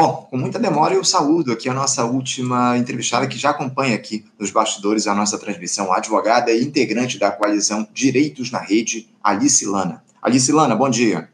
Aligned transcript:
Bom, 0.00 0.26
com 0.30 0.38
muita 0.38 0.58
demora 0.58 0.94
eu 0.94 1.04
saúdo 1.04 1.52
aqui 1.52 1.68
a 1.68 1.74
nossa 1.74 2.06
última 2.06 2.74
entrevistada 2.78 3.26
que 3.26 3.36
já 3.36 3.50
acompanha 3.50 3.94
aqui 3.94 4.24
nos 4.38 4.50
bastidores 4.50 5.06
a 5.06 5.14
nossa 5.14 5.38
transmissão, 5.38 5.92
a 5.92 5.98
advogada 5.98 6.50
e 6.50 6.64
integrante 6.64 7.18
da 7.18 7.30
coalizão 7.30 7.86
Direitos 7.92 8.50
na 8.50 8.60
Rede, 8.60 9.10
Alice 9.22 9.62
Lana. 9.66 10.02
Alice 10.22 10.50
Lana, 10.50 10.74
bom 10.74 10.88
dia. 10.88 11.28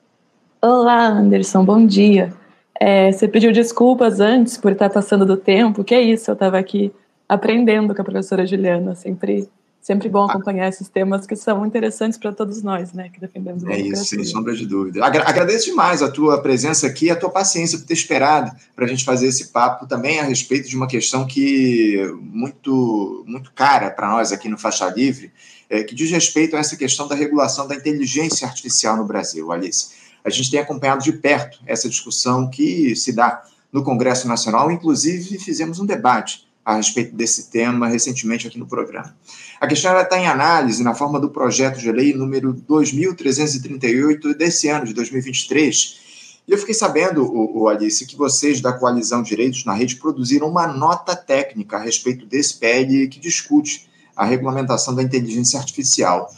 Olá, 0.61 1.07
Anderson, 1.07 1.65
bom 1.65 1.87
dia. 1.87 2.35
É, 2.81 3.13
você 3.13 3.29
pediu 3.29 3.53
desculpas 3.53 4.19
antes 4.19 4.57
por 4.57 4.73
estar 4.73 4.91
passando 4.91 5.25
do 5.25 5.37
tempo, 5.37 5.85
que 5.85 5.95
é 5.95 6.01
isso, 6.01 6.29
eu 6.29 6.35
estava 6.35 6.59
aqui 6.59 6.93
aprendendo 7.29 7.95
com 7.95 8.03
a 8.03 8.05
professora 8.05 8.45
Juliana, 8.45 8.97
sempre 8.97 9.49
sempre 9.87 10.09
bom 10.09 10.25
acompanhar 10.25 10.69
esses 10.69 10.89
temas 10.89 11.29
que 11.29 11.37
são 11.37 11.65
interessantes 11.65 12.19
para 12.19 12.33
todos 12.33 12.61
nós, 12.61 12.93
né, 12.93 13.09
que 13.09 13.21
defendemos 13.21 13.65
a 13.65 13.71
É 13.71 13.79
isso, 13.79 14.05
sem 14.05 14.25
sombra 14.25 14.53
de 14.53 14.67
dúvida. 14.67 15.07
Agradeço 15.07 15.67
demais 15.67 16.03
a 16.03 16.11
tua 16.11 16.43
presença 16.43 16.89
aqui, 16.89 17.09
a 17.09 17.15
tua 17.15 17.31
paciência 17.31 17.79
por 17.79 17.87
ter 17.87 17.95
esperado 17.95 18.51
para 18.75 18.85
a 18.85 18.89
gente 18.89 19.05
fazer 19.05 19.29
esse 19.29 19.53
papo 19.53 19.87
também 19.87 20.19
a 20.19 20.25
respeito 20.25 20.69
de 20.69 20.75
uma 20.75 20.89
questão 20.89 21.25
que 21.25 21.99
muito 22.21 23.23
muito 23.29 23.53
cara 23.53 23.89
para 23.89 24.11
nós 24.11 24.33
aqui 24.33 24.49
no 24.49 24.59
Faixa 24.59 24.89
Livre, 24.89 25.31
é, 25.71 25.85
que 25.85 25.95
diz 25.95 26.11
respeito 26.11 26.57
a 26.57 26.59
essa 26.59 26.77
questão 26.77 27.07
da 27.07 27.15
regulação 27.15 27.69
da 27.69 27.77
inteligência 27.77 28.45
artificial 28.45 28.97
no 28.97 29.05
Brasil, 29.05 29.53
Alice. 29.53 29.91
A 30.25 30.31
gente 30.31 30.51
tem 30.51 30.59
acompanhado 30.59 31.05
de 31.05 31.13
perto 31.13 31.61
essa 31.65 31.89
discussão 31.89 32.51
que 32.51 32.97
se 32.97 33.13
dá 33.13 33.41
no 33.73 33.85
Congresso 33.85 34.27
Nacional, 34.27 34.69
inclusive 34.69 35.39
fizemos 35.39 35.79
um 35.79 35.87
debate 35.87 36.46
a 36.67 36.75
respeito 36.75 37.15
desse 37.15 37.49
tema 37.49 37.87
recentemente 37.87 38.49
aqui 38.49 38.59
no 38.59 38.67
programa. 38.67 39.17
A 39.61 39.69
questão 39.69 39.97
está 40.01 40.19
em 40.19 40.27
análise 40.27 40.83
na 40.83 40.97
forma 40.97 41.21
do 41.21 41.31
projeto 41.31 41.79
de 41.79 41.93
lei 41.93 42.13
número 42.13 42.53
2338 42.53 44.35
desse 44.35 44.67
ano, 44.69 44.85
de 44.85 44.93
2023. 44.93 46.01
E 46.49 46.51
eu 46.51 46.59
fiquei 46.59 46.75
sabendo, 46.75 47.23
o, 47.23 47.63
o 47.63 47.69
Alice, 47.69 48.05
que 48.05 48.17
vocês 48.17 48.61
da 48.61 48.73
Coalizão 48.73 49.23
Direitos 49.23 49.65
na 49.65 49.75
Rede 49.75 49.95
produziram 49.95 50.49
uma 50.49 50.67
nota 50.67 51.15
técnica 51.15 51.77
a 51.77 51.81
respeito 51.81 52.27
desse 52.27 52.59
PL 52.59 53.07
que 53.07 53.21
discute 53.21 53.89
a 54.17 54.25
regulamentação 54.25 54.93
da 54.93 55.05
inteligência 55.05 55.61
artificial. 55.61 56.29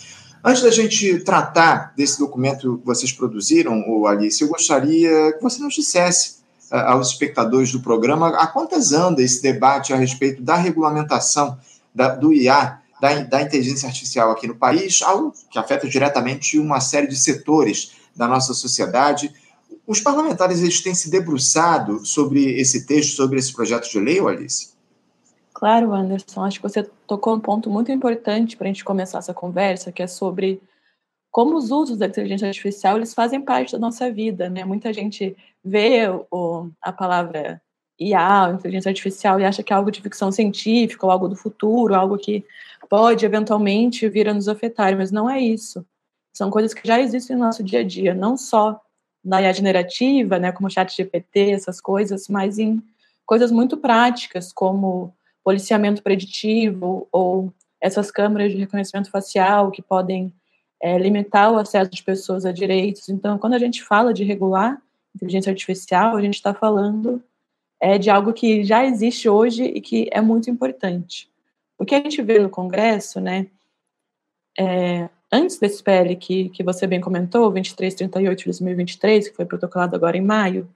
Antes 0.44 0.62
da 0.62 0.70
gente 0.70 1.20
tratar 1.20 1.94
desse 1.96 2.18
documento 2.18 2.76
que 2.76 2.86
vocês 2.86 3.12
produziram, 3.12 3.82
o 3.88 4.06
Alice, 4.06 4.42
eu 4.42 4.48
gostaria 4.48 5.32
que 5.32 5.42
você 5.42 5.62
nos 5.62 5.74
dissesse 5.74 6.37
aos 6.70 7.10
espectadores 7.10 7.72
do 7.72 7.80
programa 7.80 8.28
há 8.28 8.46
quantas 8.46 8.92
anda 8.92 9.22
esse 9.22 9.42
debate 9.42 9.92
a 9.92 9.96
respeito 9.96 10.42
da 10.42 10.56
regulamentação 10.56 11.58
da, 11.94 12.14
do 12.14 12.32
IA, 12.32 12.80
da, 13.00 13.20
da 13.22 13.42
inteligência 13.42 13.86
artificial 13.86 14.30
aqui 14.30 14.46
no 14.46 14.56
país, 14.56 15.00
algo 15.02 15.32
que 15.50 15.58
afeta 15.58 15.88
diretamente 15.88 16.58
uma 16.58 16.80
série 16.80 17.06
de 17.06 17.16
setores 17.16 17.92
da 18.14 18.26
nossa 18.26 18.52
sociedade. 18.52 19.32
Os 19.86 20.00
parlamentares 20.00 20.60
eles 20.60 20.82
têm 20.82 20.94
se 20.94 21.10
debruçado 21.10 22.04
sobre 22.04 22.60
esse 22.60 22.86
texto, 22.86 23.16
sobre 23.16 23.38
esse 23.38 23.52
projeto 23.52 23.88
de 23.90 23.98
lei, 23.98 24.20
Alice? 24.20 24.76
Claro, 25.54 25.92
Anderson. 25.92 26.44
Acho 26.44 26.60
que 26.60 26.68
você 26.68 26.88
tocou 27.06 27.34
um 27.34 27.40
ponto 27.40 27.70
muito 27.70 27.90
importante 27.90 28.56
para 28.56 28.66
a 28.66 28.68
gente 28.68 28.84
começar 28.84 29.18
essa 29.18 29.34
conversa, 29.34 29.90
que 29.90 30.02
é 30.02 30.06
sobre 30.06 30.60
como 31.30 31.56
os 31.56 31.70
usos 31.70 31.98
da 31.98 32.06
inteligência 32.06 32.48
artificial 32.48 32.96
eles 32.96 33.14
fazem 33.14 33.40
parte 33.40 33.72
da 33.72 33.78
nossa 33.78 34.10
vida, 34.10 34.48
né? 34.48 34.64
Muita 34.64 34.92
gente 34.92 35.36
vê 35.64 36.08
o, 36.30 36.70
a 36.80 36.92
palavra 36.92 37.60
IA, 37.98 38.52
inteligência 38.54 38.90
artificial, 38.90 39.40
e 39.40 39.44
acha 39.44 39.62
que 39.62 39.72
é 39.72 39.76
algo 39.76 39.90
de 39.90 40.00
ficção 40.00 40.30
científica, 40.30 41.04
ou 41.04 41.10
algo 41.10 41.28
do 41.28 41.36
futuro, 41.36 41.94
algo 41.94 42.16
que 42.16 42.44
pode 42.88 43.26
eventualmente 43.26 44.08
vir 44.08 44.28
a 44.28 44.34
nos 44.34 44.48
afetar, 44.48 44.96
mas 44.96 45.10
não 45.10 45.28
é 45.28 45.40
isso. 45.40 45.84
São 46.32 46.50
coisas 46.50 46.72
que 46.72 46.86
já 46.86 47.00
existem 47.00 47.36
no 47.36 47.44
nosso 47.44 47.62
dia 47.62 47.80
a 47.80 47.84
dia, 47.84 48.14
não 48.14 48.36
só 48.36 48.80
na 49.24 49.42
IA 49.42 49.52
generativa, 49.52 50.38
né, 50.38 50.52
como 50.52 50.70
chat 50.70 50.96
GPT, 50.96 51.50
essas 51.50 51.80
coisas, 51.80 52.28
mas 52.28 52.58
em 52.58 52.82
coisas 53.26 53.50
muito 53.50 53.76
práticas, 53.76 54.52
como 54.52 55.12
policiamento 55.42 56.02
preditivo, 56.02 57.08
ou 57.10 57.52
essas 57.80 58.10
câmeras 58.10 58.52
de 58.52 58.58
reconhecimento 58.58 59.10
facial 59.10 59.70
que 59.70 59.82
podem 59.82 60.32
é, 60.80 60.96
limitar 60.98 61.52
o 61.52 61.58
acesso 61.58 61.90
de 61.90 62.02
pessoas 62.02 62.46
a 62.46 62.52
direitos. 62.52 63.08
Então, 63.08 63.38
quando 63.38 63.54
a 63.54 63.58
gente 63.58 63.82
fala 63.82 64.14
de 64.14 64.24
regular 64.24 64.80
inteligência 65.14 65.50
artificial, 65.50 66.16
a 66.16 66.20
gente 66.20 66.34
está 66.34 66.54
falando 66.54 67.22
é, 67.80 67.98
de 67.98 68.10
algo 68.10 68.32
que 68.32 68.64
já 68.64 68.84
existe 68.84 69.28
hoje 69.28 69.64
e 69.64 69.80
que 69.80 70.08
é 70.12 70.20
muito 70.20 70.50
importante. 70.50 71.30
O 71.78 71.84
que 71.84 71.94
a 71.94 71.98
gente 71.98 72.20
vê 72.22 72.38
no 72.38 72.50
Congresso, 72.50 73.20
né, 73.20 73.46
é, 74.58 75.08
antes 75.30 75.58
desse 75.58 75.82
PL 75.82 76.16
que, 76.16 76.48
que 76.48 76.64
você 76.64 76.86
bem 76.86 77.00
comentou, 77.00 77.50
2338 77.50 78.38
de 78.38 78.44
2023, 78.46 79.28
que 79.28 79.36
foi 79.36 79.44
protocolado 79.44 79.94
agora 79.94 80.16
em 80.16 80.22
maio, 80.22 80.68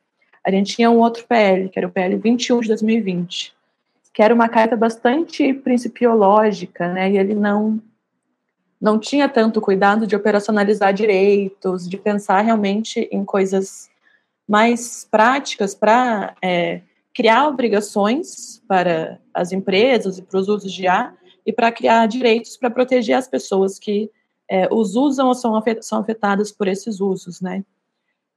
a 0.44 0.50
gente 0.50 0.74
tinha 0.74 0.90
um 0.90 0.98
outro 0.98 1.24
PL, 1.26 1.68
que 1.68 1.78
era 1.78 1.88
o 1.88 1.90
PL 1.90 2.16
21 2.16 2.60
de 2.60 2.68
2020, 2.68 3.54
que 4.12 4.22
era 4.22 4.34
uma 4.34 4.48
carta 4.48 4.76
bastante 4.76 5.52
principiológica, 5.54 6.92
né, 6.92 7.10
e 7.10 7.18
ele 7.18 7.34
não 7.34 7.80
não 8.80 8.98
tinha 8.98 9.28
tanto 9.28 9.60
cuidado 9.60 10.08
de 10.08 10.16
operacionalizar 10.16 10.92
direitos, 10.92 11.88
de 11.88 11.96
pensar 11.96 12.40
realmente 12.40 13.08
em 13.12 13.24
coisas 13.24 13.88
mais 14.52 15.08
práticas 15.10 15.74
para 15.74 16.36
é, 16.42 16.82
criar 17.14 17.48
obrigações 17.48 18.62
para 18.68 19.18
as 19.32 19.50
empresas 19.50 20.18
e 20.18 20.22
para 20.22 20.38
os 20.38 20.46
usos 20.46 20.70
de 20.70 20.86
ar 20.86 21.16
e 21.46 21.50
para 21.50 21.72
criar 21.72 22.04
direitos 22.04 22.58
para 22.58 22.68
proteger 22.68 23.16
as 23.16 23.26
pessoas 23.26 23.78
que 23.78 24.10
é, 24.50 24.68
os 24.70 24.94
usam 24.94 25.28
ou 25.28 25.34
são, 25.34 25.56
afetadas 25.56 26.52
por 26.52 26.68
esses 26.68 27.00
usos, 27.00 27.40
né? 27.40 27.64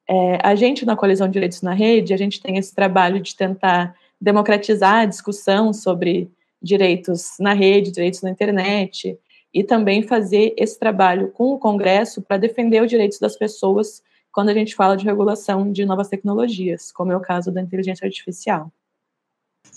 É, 0.08 0.40
a 0.42 0.56
gente 0.56 0.86
na 0.86 0.96
coalizão 0.96 1.28
de 1.28 1.34
direitos 1.34 1.62
na 1.62 1.74
rede 1.74 2.14
a 2.14 2.18
gente 2.18 2.42
tem 2.42 2.58
esse 2.58 2.74
trabalho 2.74 3.20
de 3.20 3.36
tentar 3.36 3.94
democratizar 4.22 5.00
a 5.00 5.06
discussão 5.06 5.74
sobre 5.74 6.32
direitos 6.62 7.32
na 7.42 7.52
rede, 7.52 7.92
direitos 7.92 8.22
na 8.22 8.30
internet, 8.30 9.20
e 9.54 9.66
também 9.66 10.02
fazer 10.02 10.54
esse 10.58 10.80
trabalho 10.80 11.30
com 11.32 11.52
o 11.52 11.60
Congresso 11.60 12.22
para 12.22 12.38
defender 12.38 12.82
os 12.82 12.90
direitos 12.90 13.20
das 13.20 13.36
pessoas 13.36 14.02
quando 14.36 14.50
a 14.50 14.54
gente 14.54 14.76
fala 14.76 14.98
de 14.98 15.06
regulação 15.06 15.72
de 15.72 15.86
novas 15.86 16.10
tecnologias, 16.10 16.92
como 16.92 17.10
é 17.10 17.16
o 17.16 17.22
caso 17.22 17.54
da 17.54 17.62
inteligência 17.62 18.06
artificial. 18.06 18.70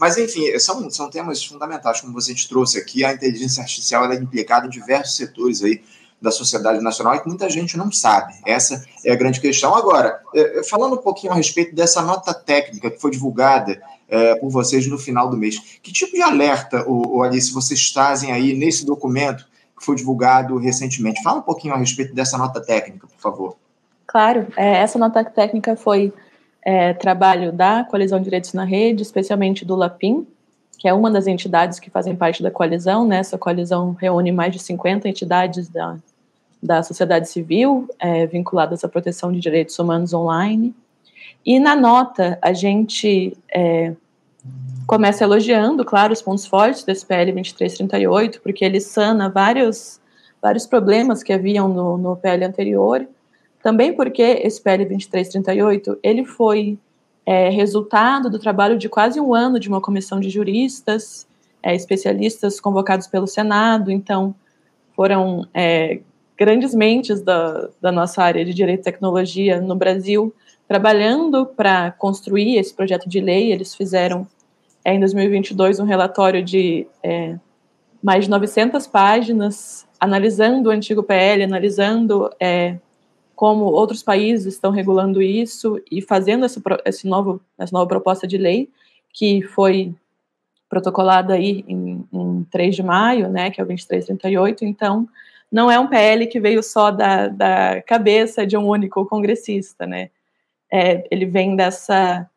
Mas, 0.00 0.18
enfim, 0.18 0.58
são, 0.58 0.90
são 0.90 1.08
temas 1.08 1.44
fundamentais, 1.44 2.00
como 2.00 2.12
você 2.12 2.34
trouxe 2.48 2.76
aqui. 2.76 3.04
A 3.04 3.12
inteligência 3.12 3.62
artificial 3.62 4.10
é 4.10 4.16
implicada 4.16 4.66
em 4.66 4.70
diversos 4.70 5.14
setores 5.14 5.62
aí 5.62 5.80
da 6.20 6.32
sociedade 6.32 6.82
nacional 6.82 7.14
e 7.14 7.20
que 7.20 7.28
muita 7.28 7.48
gente 7.48 7.76
não 7.76 7.92
sabe. 7.92 8.34
Essa 8.44 8.84
é 9.04 9.12
a 9.12 9.16
grande 9.16 9.40
questão. 9.40 9.76
Agora, 9.76 10.20
é, 10.34 10.64
falando 10.64 10.94
um 10.94 11.02
pouquinho 11.02 11.32
a 11.32 11.36
respeito 11.36 11.72
dessa 11.72 12.02
nota 12.02 12.34
técnica 12.34 12.90
que 12.90 13.00
foi 13.00 13.12
divulgada 13.12 13.80
é, 14.08 14.34
por 14.34 14.50
vocês 14.50 14.88
no 14.88 14.98
final 14.98 15.30
do 15.30 15.36
mês, 15.36 15.78
que 15.80 15.92
tipo 15.92 16.16
de 16.16 16.22
alerta, 16.22 16.84
o 16.84 17.22
Alice, 17.22 17.52
vocês 17.52 17.92
trazem 17.92 18.32
aí 18.32 18.54
nesse 18.54 18.84
documento 18.84 19.44
que 19.78 19.84
foi 19.84 19.94
divulgado 19.94 20.58
recentemente. 20.58 21.22
Fala 21.22 21.38
um 21.38 21.42
pouquinho 21.42 21.74
a 21.74 21.76
respeito 21.76 22.12
dessa 22.12 22.36
nota 22.36 22.60
técnica, 22.60 23.06
por 23.06 23.20
favor. 23.20 23.67
Claro, 24.08 24.46
é, 24.56 24.78
essa 24.78 24.98
nota 24.98 25.22
técnica 25.22 25.76
foi 25.76 26.14
é, 26.64 26.94
trabalho 26.94 27.52
da 27.52 27.84
Coalizão 27.84 28.18
Direitos 28.18 28.54
na 28.54 28.64
Rede, 28.64 29.02
especialmente 29.02 29.66
do 29.66 29.76
LAPIM, 29.76 30.26
que 30.78 30.88
é 30.88 30.94
uma 30.94 31.10
das 31.10 31.26
entidades 31.26 31.78
que 31.78 31.90
fazem 31.90 32.16
parte 32.16 32.42
da 32.42 32.50
coalizão. 32.50 33.06
Né? 33.06 33.18
Essa 33.18 33.36
coalizão 33.36 33.92
reúne 34.00 34.32
mais 34.32 34.54
de 34.54 34.60
50 34.60 35.06
entidades 35.06 35.68
da, 35.68 35.98
da 36.62 36.82
sociedade 36.82 37.28
civil 37.28 37.86
é, 37.98 38.26
vinculadas 38.26 38.82
à 38.82 38.88
proteção 38.88 39.30
de 39.30 39.40
direitos 39.40 39.78
humanos 39.78 40.14
online. 40.14 40.74
E 41.44 41.60
na 41.60 41.76
nota, 41.76 42.38
a 42.40 42.54
gente 42.54 43.36
é, 43.52 43.92
começa 44.86 45.22
elogiando, 45.22 45.84
claro, 45.84 46.14
os 46.14 46.22
pontos 46.22 46.46
fortes 46.46 46.82
desse 46.82 47.04
PL 47.04 47.30
2338, 47.32 48.40
porque 48.40 48.64
ele 48.64 48.80
sana 48.80 49.28
vários, 49.28 50.00
vários 50.40 50.66
problemas 50.66 51.22
que 51.22 51.30
haviam 51.30 51.68
no, 51.68 51.98
no 51.98 52.16
PL 52.16 52.46
anterior, 52.46 53.06
também 53.68 53.92
porque 53.92 54.22
esse 54.22 54.62
PL 54.62 54.86
2338, 54.86 55.98
ele 56.02 56.24
foi 56.24 56.78
é, 57.26 57.50
resultado 57.50 58.30
do 58.30 58.38
trabalho 58.38 58.78
de 58.78 58.88
quase 58.88 59.20
um 59.20 59.34
ano 59.34 59.60
de 59.60 59.68
uma 59.68 59.78
comissão 59.78 60.18
de 60.18 60.30
juristas, 60.30 61.28
é, 61.62 61.74
especialistas 61.74 62.58
convocados 62.60 63.06
pelo 63.06 63.26
Senado, 63.26 63.90
então 63.90 64.34
foram 64.96 65.46
é, 65.52 66.00
grandes 66.34 66.74
mentes 66.74 67.20
da, 67.20 67.68
da 67.78 67.92
nossa 67.92 68.22
área 68.22 68.42
de 68.42 68.54
direito 68.54 68.80
e 68.80 68.84
tecnologia 68.84 69.60
no 69.60 69.76
Brasil 69.76 70.34
trabalhando 70.66 71.44
para 71.44 71.92
construir 71.92 72.56
esse 72.56 72.72
projeto 72.72 73.06
de 73.06 73.20
lei, 73.20 73.52
eles 73.52 73.74
fizeram 73.74 74.26
é, 74.82 74.94
em 74.94 75.00
2022 75.00 75.78
um 75.78 75.84
relatório 75.84 76.42
de 76.42 76.86
é, 77.02 77.36
mais 78.02 78.24
de 78.24 78.30
900 78.30 78.86
páginas, 78.86 79.86
analisando 80.00 80.70
o 80.70 80.72
antigo 80.72 81.02
PL, 81.02 81.44
analisando 81.44 82.30
é, 82.40 82.78
como 83.38 83.66
outros 83.66 84.02
países 84.02 84.52
estão 84.52 84.72
regulando 84.72 85.22
isso 85.22 85.80
e 85.88 86.02
fazendo 86.02 86.44
essa, 86.44 86.60
esse 86.84 87.06
novo, 87.06 87.40
essa 87.56 87.72
nova 87.72 87.86
proposta 87.86 88.26
de 88.26 88.36
lei, 88.36 88.68
que 89.12 89.42
foi 89.42 89.94
protocolada 90.68 91.34
aí 91.34 91.64
em, 91.68 92.04
em 92.12 92.44
3 92.50 92.74
de 92.74 92.82
maio, 92.82 93.28
né, 93.28 93.48
que 93.48 93.60
é 93.60 93.62
o 93.62 93.66
2338, 93.68 94.64
então 94.64 95.08
não 95.52 95.70
é 95.70 95.78
um 95.78 95.86
PL 95.86 96.26
que 96.26 96.40
veio 96.40 96.64
só 96.64 96.90
da, 96.90 97.28
da 97.28 97.80
cabeça 97.82 98.44
de 98.44 98.56
um 98.56 98.66
único 98.66 99.06
congressista, 99.06 99.86
né, 99.86 100.10
é, 100.68 101.06
ele 101.08 101.24
vem 101.24 101.54
dessa 101.54 102.28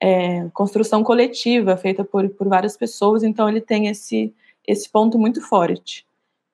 é, 0.00 0.46
construção 0.54 1.02
coletiva 1.02 1.76
feita 1.76 2.04
por, 2.04 2.28
por 2.28 2.46
várias 2.46 2.76
pessoas, 2.76 3.24
então 3.24 3.48
ele 3.48 3.60
tem 3.60 3.88
esse, 3.88 4.32
esse 4.64 4.88
ponto 4.88 5.18
muito 5.18 5.40
forte. 5.40 6.06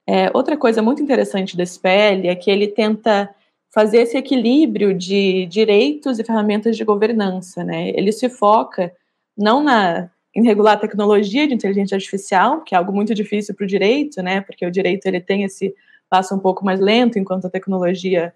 É, 0.06 0.31
outra 0.32 0.56
coisa 0.56 0.81
muito 0.81 1.02
interessante 1.02 1.54
desse 1.54 1.78
PL 1.78 2.28
é 2.28 2.34
que 2.34 2.50
ele 2.50 2.69
tenta 2.69 3.28
fazer 3.75 3.99
esse 3.99 4.17
equilíbrio 4.17 4.94
de 4.94 5.47
direitos 5.47 6.21
e 6.21 6.25
ferramentas 6.25 6.76
de 6.76 6.85
governança, 6.85 7.65
né? 7.65 7.91
Ele 7.91 8.12
se 8.12 8.29
foca 8.29 8.93
não 9.37 9.62
na 9.62 10.09
em 10.37 10.44
regular 10.44 10.75
a 10.75 10.81
tecnologia 10.81 11.47
de 11.47 11.55
inteligência 11.55 11.94
artificial, 11.94 12.62
que 12.62 12.75
é 12.75 12.79
algo 12.79 12.93
muito 12.93 13.15
difícil 13.15 13.55
para 13.55 13.65
o 13.65 13.67
direito, 13.69 14.21
né? 14.23 14.41
Porque 14.41 14.67
o 14.67 14.71
direito 14.71 15.06
ele 15.06 15.21
tem 15.21 15.44
esse 15.44 15.75
passo 16.09 16.35
um 16.35 16.38
pouco 16.38 16.65
mais 16.65 16.81
lento, 16.81 17.19
enquanto 17.19 17.47
a 17.47 17.50
tecnologia 17.50 18.32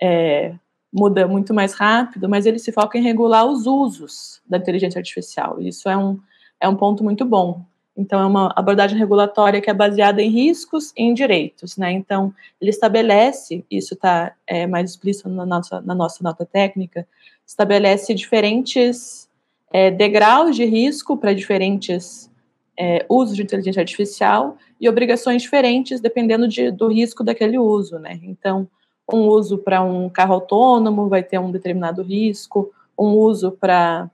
é, 0.00 0.54
muda 0.92 1.26
muito 1.26 1.52
mais 1.52 1.74
rápido, 1.74 2.28
mas 2.28 2.46
ele 2.46 2.58
se 2.58 2.72
foca 2.72 2.96
em 2.98 3.02
regular 3.02 3.46
os 3.46 3.66
usos 3.66 4.40
da 4.46 4.56
inteligência 4.58 4.98
artificial. 4.98 5.60
Isso 5.60 5.88
é 5.88 5.96
um, 5.96 6.18
é 6.60 6.68
um 6.68 6.76
ponto 6.76 7.04
muito 7.04 7.24
bom. 7.24 7.64
Então, 7.96 8.20
é 8.20 8.26
uma 8.26 8.52
abordagem 8.54 8.98
regulatória 8.98 9.60
que 9.60 9.70
é 9.70 9.74
baseada 9.74 10.20
em 10.20 10.28
riscos 10.30 10.92
e 10.96 11.02
em 11.02 11.14
direitos, 11.14 11.76
né? 11.76 11.90
Então, 11.92 12.32
ele 12.60 12.70
estabelece, 12.70 13.64
isso 13.70 13.94
está 13.94 14.34
é, 14.46 14.66
mais 14.66 14.90
explícito 14.90 15.28
na 15.28 15.46
nossa, 15.46 15.80
na 15.80 15.94
nossa 15.94 16.22
nota 16.22 16.44
técnica, 16.44 17.06
estabelece 17.46 18.12
diferentes 18.12 19.28
é, 19.72 19.90
degraus 19.90 20.54
de 20.54 20.64
risco 20.64 21.16
para 21.16 21.32
diferentes 21.32 22.30
é, 22.78 23.06
usos 23.08 23.34
de 23.34 23.42
inteligência 23.42 23.80
artificial 23.80 24.56
e 24.80 24.88
obrigações 24.88 25.42
diferentes 25.42 26.00
dependendo 26.00 26.46
de, 26.46 26.70
do 26.70 26.88
risco 26.88 27.24
daquele 27.24 27.58
uso, 27.58 27.98
né? 27.98 28.20
Então, 28.22 28.68
um 29.10 29.28
uso 29.28 29.56
para 29.56 29.82
um 29.82 30.08
carro 30.08 30.34
autônomo 30.34 31.08
vai 31.08 31.22
ter 31.22 31.38
um 31.38 31.50
determinado 31.50 32.02
risco, 32.02 32.72
um 32.98 33.12
uso 33.12 33.52
para 33.52 34.10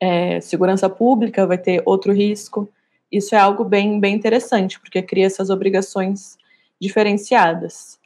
é, 0.00 0.40
segurança 0.40 0.88
pública 0.88 1.46
vai 1.46 1.58
ter 1.58 1.82
outro 1.84 2.12
risco. 2.12 2.68
Isso 3.14 3.34
é 3.34 3.38
algo 3.38 3.64
bem, 3.64 4.00
bem 4.00 4.14
interessante, 4.14 4.80
porque 4.80 5.00
cria 5.00 5.26
essas 5.26 5.48
obrigações 5.48 6.36
diferenciadas. 6.80 7.96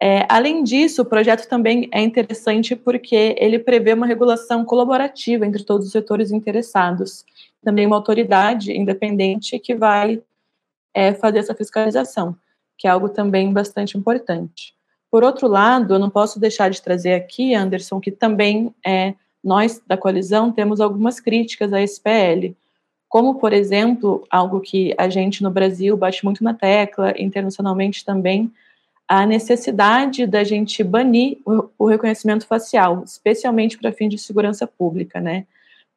É, 0.00 0.24
além 0.28 0.62
disso, 0.62 1.02
o 1.02 1.04
projeto 1.04 1.48
também 1.48 1.88
é 1.92 2.00
interessante 2.00 2.76
porque 2.76 3.34
ele 3.38 3.58
prevê 3.58 3.92
uma 3.92 4.06
regulação 4.06 4.64
colaborativa 4.64 5.44
entre 5.44 5.64
todos 5.64 5.86
os 5.86 5.92
setores 5.92 6.30
interessados, 6.30 7.24
também 7.62 7.86
uma 7.86 7.96
autoridade 7.96 8.72
independente 8.72 9.58
que 9.58 9.74
vai 9.74 10.22
é, 10.94 11.12
fazer 11.14 11.38
essa 11.38 11.54
fiscalização, 11.54 12.36
que 12.78 12.86
é 12.86 12.90
algo 12.90 13.08
também 13.08 13.52
bastante 13.52 13.98
importante. 13.98 14.74
Por 15.10 15.24
outro 15.24 15.48
lado, 15.48 15.94
eu 15.94 15.98
não 15.98 16.08
posso 16.08 16.38
deixar 16.38 16.70
de 16.70 16.80
trazer 16.80 17.14
aqui, 17.14 17.54
Anderson, 17.54 18.00
que 18.00 18.10
também 18.10 18.72
é, 18.86 19.14
nós 19.42 19.82
da 19.86 19.96
coalizão 19.96 20.52
temos 20.52 20.80
algumas 20.80 21.18
críticas 21.18 21.72
à 21.72 21.82
SPL, 21.82 22.54
como, 23.12 23.34
por 23.34 23.52
exemplo, 23.52 24.26
algo 24.30 24.58
que 24.58 24.94
a 24.96 25.06
gente 25.06 25.42
no 25.42 25.50
Brasil 25.50 25.94
bate 25.98 26.24
muito 26.24 26.42
na 26.42 26.54
tecla, 26.54 27.12
internacionalmente 27.18 28.06
também, 28.06 28.50
a 29.06 29.26
necessidade 29.26 30.26
da 30.26 30.42
gente 30.42 30.82
banir 30.82 31.36
o, 31.78 31.86
reconhecimento 31.86 32.46
facial, 32.46 33.02
especialmente 33.04 33.76
para 33.76 33.92
fins 33.92 34.08
de 34.08 34.16
segurança 34.16 34.66
pública, 34.66 35.20
né? 35.20 35.44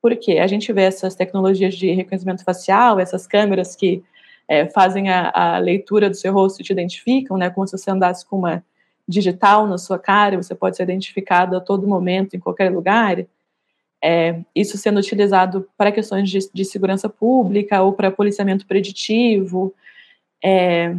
Porque 0.01 0.39
a 0.39 0.45
gente 0.45 0.73
vê 0.73 0.81
essas 0.81 1.15
tecnologias 1.15 1.75
de 1.75 1.89
reconhecimento 1.89 2.44
facial, 2.44 3.00
essas 3.00 3.25
câmeras 3.25 3.77
que 3.77 4.03
é, 4.45 4.65
fazem 4.65 5.07
a, 5.07 5.31
a, 5.33 5.57
leitura 5.57 6.09
do 6.09 6.17
seu 6.17 6.33
rosto 6.33 6.59
e 6.59 6.65
te 6.65 6.73
identificam, 6.73 7.38
né? 7.38 7.50
Como 7.50 7.65
se 7.65 7.77
você 7.77 7.89
andasse 7.89 8.25
com 8.25 8.39
uma 8.39 8.62
digital 9.07 9.65
na 9.67 9.77
sua 9.77 9.97
cara, 9.97 10.35
você 10.35 10.53
pode 10.53 10.75
ser 10.75 10.83
identificado 10.83 11.56
a 11.56 11.62
todo 11.62 11.88
momento, 11.88 12.35
em 12.35 12.39
qualquer 12.39 12.69
lugar. 12.69 13.25
É, 14.07 14.39
isso 14.53 14.77
sendo 14.77 14.99
utilizado 14.99 15.67
para 15.75 15.91
questões 15.91 16.29
de, 16.29 16.37
de 16.53 16.63
segurança 16.63 17.09
pública 17.09 17.81
ou 17.81 17.91
para 17.91 18.11
policiamento 18.11 18.67
preditivo. 18.67 19.73
É, 20.43 20.95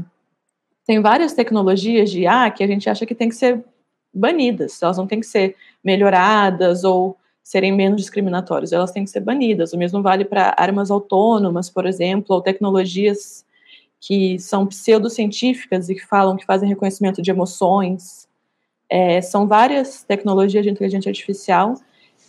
tem 0.84 1.00
várias 1.00 1.32
tecnologias 1.32 2.10
de 2.10 2.22
IA 2.22 2.50
que 2.50 2.64
a 2.64 2.66
gente 2.66 2.90
acha 2.90 3.06
que 3.06 3.14
tem 3.14 3.28
que 3.28 3.36
ser 3.36 3.64
banidas, 4.12 4.82
elas 4.82 4.98
não 4.98 5.06
têm 5.06 5.20
que 5.20 5.26
ser 5.26 5.54
melhoradas 5.84 6.82
ou 6.82 7.16
serem 7.44 7.70
menos 7.70 8.00
discriminatórias, 8.00 8.72
elas 8.72 8.90
têm 8.90 9.04
que 9.04 9.10
ser 9.10 9.20
banidas. 9.20 9.72
O 9.72 9.78
mesmo 9.78 10.02
vale 10.02 10.24
para 10.24 10.52
armas 10.58 10.90
autônomas, 10.90 11.70
por 11.70 11.86
exemplo, 11.86 12.34
ou 12.34 12.42
tecnologias 12.42 13.46
que 14.00 14.36
são 14.40 14.66
pseudocientíficas 14.66 15.88
e 15.88 15.94
que 15.94 16.04
falam 16.04 16.36
que 16.36 16.44
fazem 16.44 16.68
reconhecimento 16.68 17.22
de 17.22 17.30
emoções. 17.30 18.26
É, 18.90 19.20
são 19.22 19.46
várias 19.46 20.02
tecnologias 20.02 20.64
de 20.64 20.70
inteligência 20.70 21.08
artificial 21.08 21.76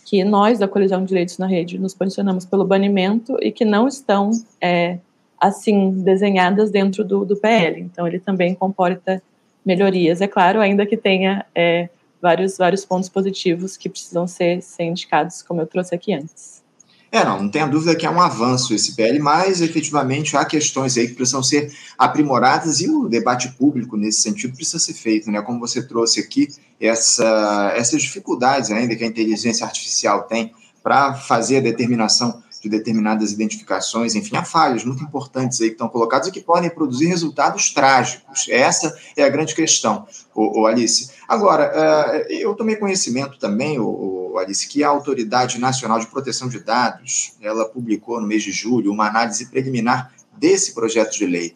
que 0.08 0.24
nós, 0.24 0.58
da 0.58 0.66
Colisão 0.66 1.02
de 1.02 1.08
Direitos 1.08 1.36
na 1.36 1.46
Rede, 1.46 1.78
nos 1.78 1.92
posicionamos 1.92 2.46
pelo 2.46 2.64
banimento 2.64 3.36
e 3.42 3.52
que 3.52 3.62
não 3.62 3.86
estão 3.86 4.30
é, 4.58 4.96
assim 5.38 5.90
desenhadas 6.02 6.70
dentro 6.70 7.04
do, 7.04 7.26
do 7.26 7.36
PL. 7.36 7.82
Então, 7.82 8.08
ele 8.08 8.18
também 8.18 8.54
comporta 8.54 9.22
melhorias, 9.62 10.22
é 10.22 10.26
claro, 10.26 10.62
ainda 10.62 10.86
que 10.86 10.96
tenha 10.96 11.44
é, 11.54 11.90
vários, 12.22 12.56
vários 12.56 12.86
pontos 12.86 13.10
positivos 13.10 13.76
que 13.76 13.86
precisam 13.86 14.26
ser, 14.26 14.62
ser 14.62 14.84
indicados, 14.84 15.42
como 15.42 15.60
eu 15.60 15.66
trouxe 15.66 15.94
aqui 15.94 16.14
antes. 16.14 16.64
É, 17.10 17.24
não, 17.24 17.42
não 17.42 17.48
tenha 17.48 17.66
dúvida 17.66 17.96
que 17.96 18.04
é 18.04 18.10
um 18.10 18.20
avanço 18.20 18.74
esse 18.74 18.94
PL, 18.94 19.18
mas 19.18 19.62
efetivamente 19.62 20.36
há 20.36 20.44
questões 20.44 20.96
aí 20.98 21.08
que 21.08 21.14
precisam 21.14 21.42
ser 21.42 21.72
aprimoradas 21.96 22.80
e 22.80 22.88
o 22.88 23.08
debate 23.08 23.48
público 23.52 23.96
nesse 23.96 24.20
sentido 24.20 24.54
precisa 24.54 24.78
ser 24.78 24.92
feito, 24.92 25.30
né? 25.30 25.40
Como 25.40 25.58
você 25.58 25.82
trouxe 25.82 26.20
aqui, 26.20 26.48
essa, 26.78 27.72
essas 27.74 28.02
dificuldades 28.02 28.70
ainda 28.70 28.94
que 28.94 29.02
a 29.02 29.06
inteligência 29.06 29.66
artificial 29.66 30.24
tem 30.24 30.52
para 30.82 31.14
fazer 31.14 31.58
a 31.58 31.60
determinação 31.60 32.42
de 32.60 32.68
determinadas 32.68 33.32
identificações, 33.32 34.14
enfim, 34.14 34.36
há 34.36 34.44
falhas 34.44 34.84
muito 34.84 35.02
importantes 35.02 35.60
aí 35.60 35.68
que 35.68 35.74
estão 35.74 35.88
colocadas 35.88 36.28
e 36.28 36.32
que 36.32 36.40
podem 36.40 36.68
produzir 36.68 37.06
resultados 37.06 37.70
trágicos. 37.70 38.46
Essa 38.48 38.96
é 39.16 39.22
a 39.22 39.28
grande 39.28 39.54
questão, 39.54 40.06
o, 40.34 40.66
Alice. 40.66 41.10
Agora, 41.28 41.72
uh, 41.72 42.32
eu 42.32 42.54
tomei 42.54 42.76
conhecimento 42.76 43.38
também, 43.38 43.78
o, 43.78 44.27
Alice, 44.36 44.68
que 44.68 44.82
a 44.82 44.88
Autoridade 44.88 45.58
Nacional 45.58 46.00
de 46.00 46.08
Proteção 46.08 46.48
de 46.48 46.58
Dados, 46.60 47.32
ela 47.40 47.64
publicou 47.64 48.20
no 48.20 48.26
mês 48.26 48.42
de 48.42 48.52
julho 48.52 48.92
uma 48.92 49.06
análise 49.06 49.46
preliminar 49.46 50.12
desse 50.36 50.74
projeto 50.74 51.16
de 51.16 51.24
lei. 51.24 51.54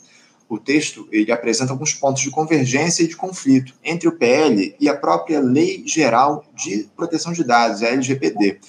O 0.49 0.59
texto 0.59 1.09
ele 1.11 1.33
apresenta 1.33 1.73
alguns 1.73 1.95
pontos 1.95 2.23
de 2.23 2.31
convergência 2.31 3.03
e 3.03 3.09
de 3.09 3.17
conflito 3.17 3.75
entre 3.83 4.09
o 4.09 4.13
PL 4.13 4.77
e 4.79 4.89
a 4.89 4.97
própria 4.97 5.41
Lei 5.41 5.83
Geral 5.87 6.45
de 6.55 6.89
Proteção 6.97 7.33
de 7.33 7.43
Dados, 7.43 7.83
a 7.83 7.89
LGPD. 7.89 8.61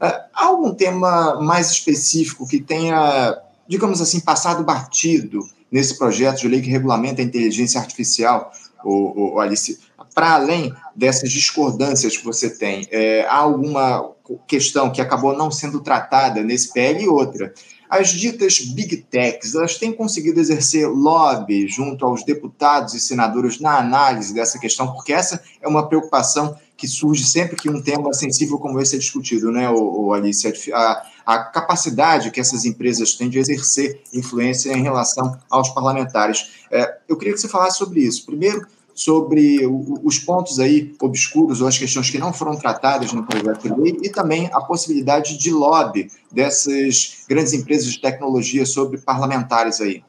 Uh, 0.00 0.04
há 0.34 0.46
algum 0.46 0.74
tema 0.74 1.40
mais 1.40 1.70
específico 1.70 2.48
que 2.48 2.60
tenha, 2.60 3.40
digamos 3.68 4.00
assim, 4.00 4.18
passado 4.20 4.64
batido 4.64 5.48
nesse 5.70 5.96
projeto 5.96 6.40
de 6.40 6.48
lei 6.48 6.60
que 6.60 6.70
regulamenta 6.70 7.22
a 7.22 7.24
inteligência 7.24 7.80
artificial, 7.80 8.52
o, 8.84 9.34
o 9.34 9.40
Alice? 9.40 9.78
Para 10.14 10.34
além 10.34 10.74
dessas 10.94 11.30
discordâncias 11.30 12.16
que 12.16 12.24
você 12.24 12.50
tem, 12.50 12.86
é, 12.90 13.24
há 13.28 13.36
alguma 13.36 14.12
questão 14.46 14.90
que 14.90 15.00
acabou 15.00 15.36
não 15.36 15.50
sendo 15.50 15.80
tratada 15.80 16.42
nesse 16.42 16.72
PL 16.72 17.04
e 17.04 17.08
outra? 17.08 17.52
As 17.88 18.10
ditas 18.10 18.60
big 18.60 18.98
techs, 18.98 19.56
elas 19.56 19.76
têm 19.76 19.92
conseguido 19.92 20.38
exercer 20.38 20.88
lobby 20.88 21.66
junto 21.66 22.06
aos 22.06 22.22
deputados 22.22 22.94
e 22.94 23.00
senadores 23.00 23.58
na 23.58 23.78
análise 23.78 24.32
dessa 24.32 24.60
questão, 24.60 24.92
porque 24.92 25.12
essa 25.12 25.42
é 25.60 25.66
uma 25.66 25.88
preocupação 25.88 26.56
que 26.76 26.86
surge 26.86 27.24
sempre 27.24 27.56
que 27.56 27.68
um 27.68 27.82
tema 27.82 28.14
sensível 28.14 28.58
como 28.58 28.80
esse 28.80 28.94
é 28.94 28.98
discutido, 28.98 29.50
né, 29.50 29.68
o, 29.68 30.14
Alice? 30.14 30.72
A, 30.72 31.02
a, 31.26 31.38
capacidade 31.44 32.30
que 32.30 32.40
essas 32.40 32.64
empresas 32.64 33.14
têm 33.14 33.28
de 33.28 33.38
exercer 33.38 34.00
influência 34.14 34.72
em 34.72 34.82
relação 34.82 35.36
aos 35.50 35.68
parlamentares. 35.70 36.64
É, 36.70 36.96
eu 37.06 37.18
queria 37.18 37.34
que 37.34 37.40
você 37.40 37.48
falasse 37.48 37.76
sobre 37.76 38.00
isso. 38.00 38.24
Primeiro, 38.24 38.66
sobre 38.94 39.60
os 40.04 40.18
pontos 40.18 40.58
aí 40.58 40.94
obscuros 41.00 41.60
ou 41.60 41.68
as 41.68 41.78
questões 41.78 42.10
que 42.10 42.18
não 42.18 42.32
foram 42.32 42.56
tratadas 42.56 43.12
no 43.12 43.24
projeto 43.24 43.62
de 43.62 43.80
lei 43.80 43.96
e 44.02 44.10
também 44.10 44.48
a 44.52 44.60
possibilidade 44.60 45.38
de 45.38 45.50
lobby 45.50 46.08
dessas 46.30 47.24
grandes 47.28 47.52
empresas 47.52 47.92
de 47.92 48.00
tecnologia 48.00 48.66
sobre 48.66 48.98
parlamentares 48.98 49.80
aí. 49.80 50.02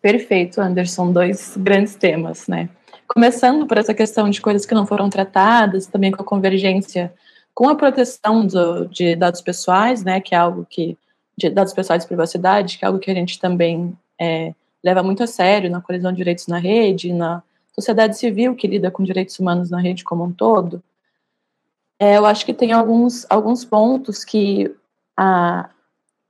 Perfeito, 0.00 0.60
Anderson. 0.60 1.12
Dois 1.12 1.54
grandes 1.56 1.94
temas, 1.94 2.46
né? 2.46 2.68
Começando 3.08 3.66
por 3.66 3.78
essa 3.78 3.94
questão 3.94 4.28
de 4.28 4.40
coisas 4.40 4.66
que 4.66 4.74
não 4.74 4.86
foram 4.86 5.08
tratadas, 5.08 5.86
também 5.86 6.10
com 6.10 6.22
a 6.22 6.24
convergência 6.24 7.12
com 7.56 7.70
a 7.70 7.74
proteção 7.74 8.46
do, 8.46 8.86
de 8.86 9.16
dados 9.16 9.40
pessoais, 9.40 10.04
né, 10.04 10.20
que 10.20 10.34
é 10.34 10.38
algo 10.38 10.66
que 10.68 10.98
de 11.38 11.48
dados 11.48 11.72
pessoais 11.72 12.02
de 12.02 12.06
privacidade, 12.06 12.76
que 12.76 12.84
é 12.84 12.86
algo 12.86 12.98
que 12.98 13.10
a 13.10 13.14
gente 13.14 13.38
também 13.40 13.96
é, 14.20 14.54
leva 14.84 15.02
muito 15.02 15.22
a 15.22 15.26
sério 15.26 15.70
na 15.70 15.80
colisão 15.80 16.12
de 16.12 16.18
direitos 16.18 16.46
na 16.46 16.58
rede, 16.58 17.14
na 17.14 17.42
sociedade 17.78 18.18
civil 18.18 18.54
que 18.54 18.66
lida 18.66 18.90
com 18.90 19.02
direitos 19.02 19.38
humanos 19.38 19.70
na 19.70 19.80
rede 19.80 20.02
como 20.02 20.24
um 20.24 20.32
todo. 20.32 20.82
É, 21.98 22.16
eu 22.16 22.26
acho 22.26 22.44
que 22.44 22.52
tem 22.52 22.72
alguns, 22.72 23.26
alguns 23.30 23.64
pontos 23.64 24.24
que 24.24 24.74
a, 25.16 25.70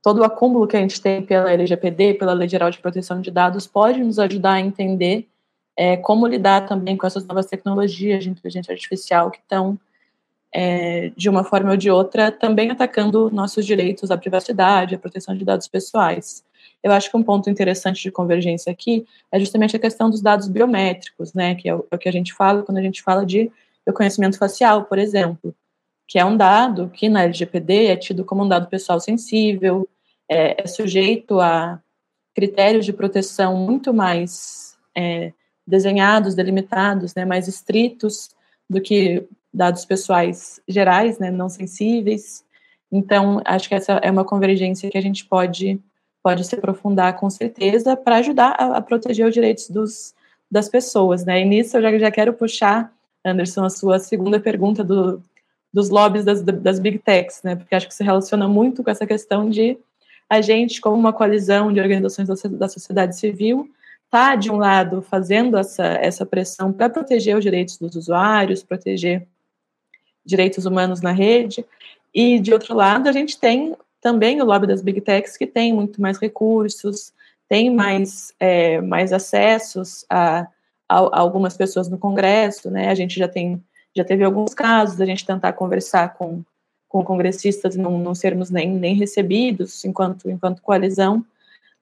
todo 0.01 0.19
o 0.19 0.23
acúmulo 0.23 0.67
que 0.67 0.77
a 0.77 0.79
gente 0.79 1.01
tem 1.01 1.21
pela 1.21 1.51
LGPD, 1.51 2.13
pela 2.15 2.33
Lei 2.33 2.47
Geral 2.47 2.69
de 2.69 2.79
Proteção 2.79 3.19
de 3.19 3.31
Dados, 3.31 3.67
pode 3.67 4.03
nos 4.03 4.19
ajudar 4.19 4.53
a 4.53 4.59
entender 4.59 5.27
é, 5.75 5.97
como 5.97 6.25
lidar 6.27 6.65
também 6.65 6.97
com 6.97 7.05
essas 7.05 7.25
novas 7.25 7.45
tecnologias 7.45 8.23
de 8.23 8.29
inteligência 8.29 8.71
artificial 8.71 9.29
que 9.29 9.39
estão 9.39 9.77
é, 10.51 11.11
de 11.15 11.29
uma 11.29 11.43
forma 11.43 11.71
ou 11.71 11.77
de 11.77 11.91
outra, 11.91 12.31
também 12.31 12.71
atacando 12.71 13.29
nossos 13.29 13.65
direitos 13.65 14.09
à 14.09 14.17
privacidade, 14.17 14.95
à 14.95 14.97
proteção 14.97 15.35
de 15.35 15.45
dados 15.45 15.67
pessoais. 15.67 16.43
Eu 16.83 16.91
acho 16.91 17.09
que 17.09 17.17
um 17.17 17.23
ponto 17.23 17.49
interessante 17.49 18.01
de 18.01 18.11
convergência 18.11 18.71
aqui 18.71 19.05
é 19.31 19.39
justamente 19.39 19.75
a 19.75 19.79
questão 19.79 20.09
dos 20.09 20.21
dados 20.21 20.47
biométricos, 20.47 21.33
né, 21.33 21.55
que 21.55 21.67
é 21.67 21.75
o, 21.75 21.85
é 21.91 21.95
o 21.95 21.99
que 21.99 22.09
a 22.09 22.11
gente 22.11 22.33
fala 22.33 22.63
quando 22.63 22.77
a 22.77 22.81
gente 22.81 23.01
fala 23.01 23.25
de 23.25 23.51
reconhecimento 23.85 24.37
facial, 24.37 24.85
por 24.85 24.97
exemplo, 24.99 25.55
que 26.07 26.19
é 26.19 26.25
um 26.25 26.37
dado 26.37 26.89
que 26.89 27.09
na 27.09 27.23
LGPD 27.23 27.87
é 27.87 27.95
tido 27.95 28.23
como 28.23 28.43
um 28.43 28.47
dado 28.47 28.67
pessoal 28.67 28.99
sensível, 28.99 29.87
é, 30.29 30.61
é 30.63 30.67
sujeito 30.67 31.39
a 31.39 31.81
critérios 32.35 32.85
de 32.85 32.93
proteção 32.93 33.57
muito 33.57 33.93
mais 33.93 34.77
é, 34.95 35.33
desenhados, 35.65 36.35
delimitados, 36.35 37.15
né, 37.15 37.25
mais 37.25 37.47
estritos 37.47 38.29
do 38.69 38.79
que 38.79 39.27
dados 39.53 39.85
pessoais 39.85 40.61
gerais, 40.67 41.19
né, 41.19 41.31
não 41.31 41.49
sensíveis. 41.49 42.45
Então, 42.91 43.41
acho 43.43 43.67
que 43.67 43.75
essa 43.75 43.93
é 44.03 44.11
uma 44.11 44.23
convergência 44.23 44.89
que 44.89 44.97
a 44.97 45.01
gente 45.01 45.25
pode 45.25 45.79
pode 46.27 46.43
se 46.43 46.55
aprofundar 46.55 47.15
com 47.15 47.29
certeza 47.29 47.95
para 47.95 48.17
ajudar 48.17 48.53
a, 48.59 48.75
a, 48.75 48.81
proteger 48.81 49.25
os 49.25 49.33
direitos 49.33 49.69
dos, 49.69 50.13
das 50.51 50.67
pessoas, 50.67 51.23
né? 51.23 51.39
E 51.39 51.45
nisso 51.45 51.77
eu 51.77 51.81
já, 51.81 51.97
já 51.97 52.11
quero 52.11 52.33
puxar, 52.33 52.93
Anderson, 53.23 53.63
a 53.63 53.69
sua 53.69 53.97
segunda 53.97 54.37
pergunta 54.37 54.83
do, 54.83 55.23
dos 55.73 55.89
lobbies 55.89 56.25
das, 56.25 56.41
das 56.41 56.79
big 56.79 56.99
techs, 56.99 57.41
né? 57.43 57.55
Porque 57.55 57.73
acho 57.73 57.87
que 57.87 57.93
se 57.93 58.03
relaciona 58.03 58.45
muito 58.45 58.83
com 58.83 58.91
essa 58.91 59.07
questão 59.07 59.49
de 59.49 59.77
a 60.29 60.41
gente, 60.41 60.81
como 60.81 60.97
uma 60.97 61.13
coalizão 61.13 61.71
de 61.71 61.79
organizações 61.79 62.27
da 62.27 62.67
sociedade 62.67 63.17
civil, 63.17 63.71
tá 64.09 64.35
de 64.35 64.51
um 64.51 64.57
lado 64.57 65.01
fazendo 65.01 65.57
essa, 65.57 65.85
essa 65.85 66.25
pressão 66.25 66.73
para 66.73 66.89
proteger 66.89 67.37
os 67.37 67.43
direitos 67.43 67.77
dos 67.77 67.95
usuários, 67.95 68.63
proteger 68.63 69.25
direitos 70.25 70.65
humanos 70.65 70.99
na 70.99 71.13
rede, 71.13 71.65
e 72.13 72.37
de 72.37 72.51
outro 72.51 72.75
lado 72.75 73.07
a 73.07 73.13
gente 73.13 73.39
tem 73.39 73.77
também 74.01 74.41
o 74.41 74.45
lobby 74.45 74.67
das 74.67 74.81
big 74.81 75.01
techs 75.01 75.37
que 75.37 75.47
tem 75.47 75.73
muito 75.73 76.01
mais 76.01 76.17
recursos, 76.17 77.13
tem 77.47 77.73
mais, 77.73 78.33
é, 78.39 78.81
mais 78.81 79.13
acessos 79.13 80.05
a, 80.09 80.47
a, 80.87 80.99
a, 80.99 81.19
algumas 81.19 81.55
pessoas 81.55 81.89
no 81.89 81.97
Congresso, 81.97 82.69
né? 82.69 82.89
A 82.89 82.95
gente 82.95 83.17
já 83.17 83.27
tem 83.27 83.63
já 83.95 84.03
teve 84.03 84.23
alguns 84.23 84.53
casos 84.53 84.95
da 84.95 85.05
gente 85.05 85.25
tentar 85.25 85.53
conversar 85.53 86.13
com 86.13 86.43
com 86.87 87.03
congressistas 87.03 87.75
não, 87.75 87.97
não 87.97 88.15
sermos 88.15 88.49
nem, 88.49 88.69
nem 88.69 88.95
recebidos 88.95 89.83
enquanto, 89.83 90.29
enquanto 90.29 90.61
coalizão. 90.61 91.25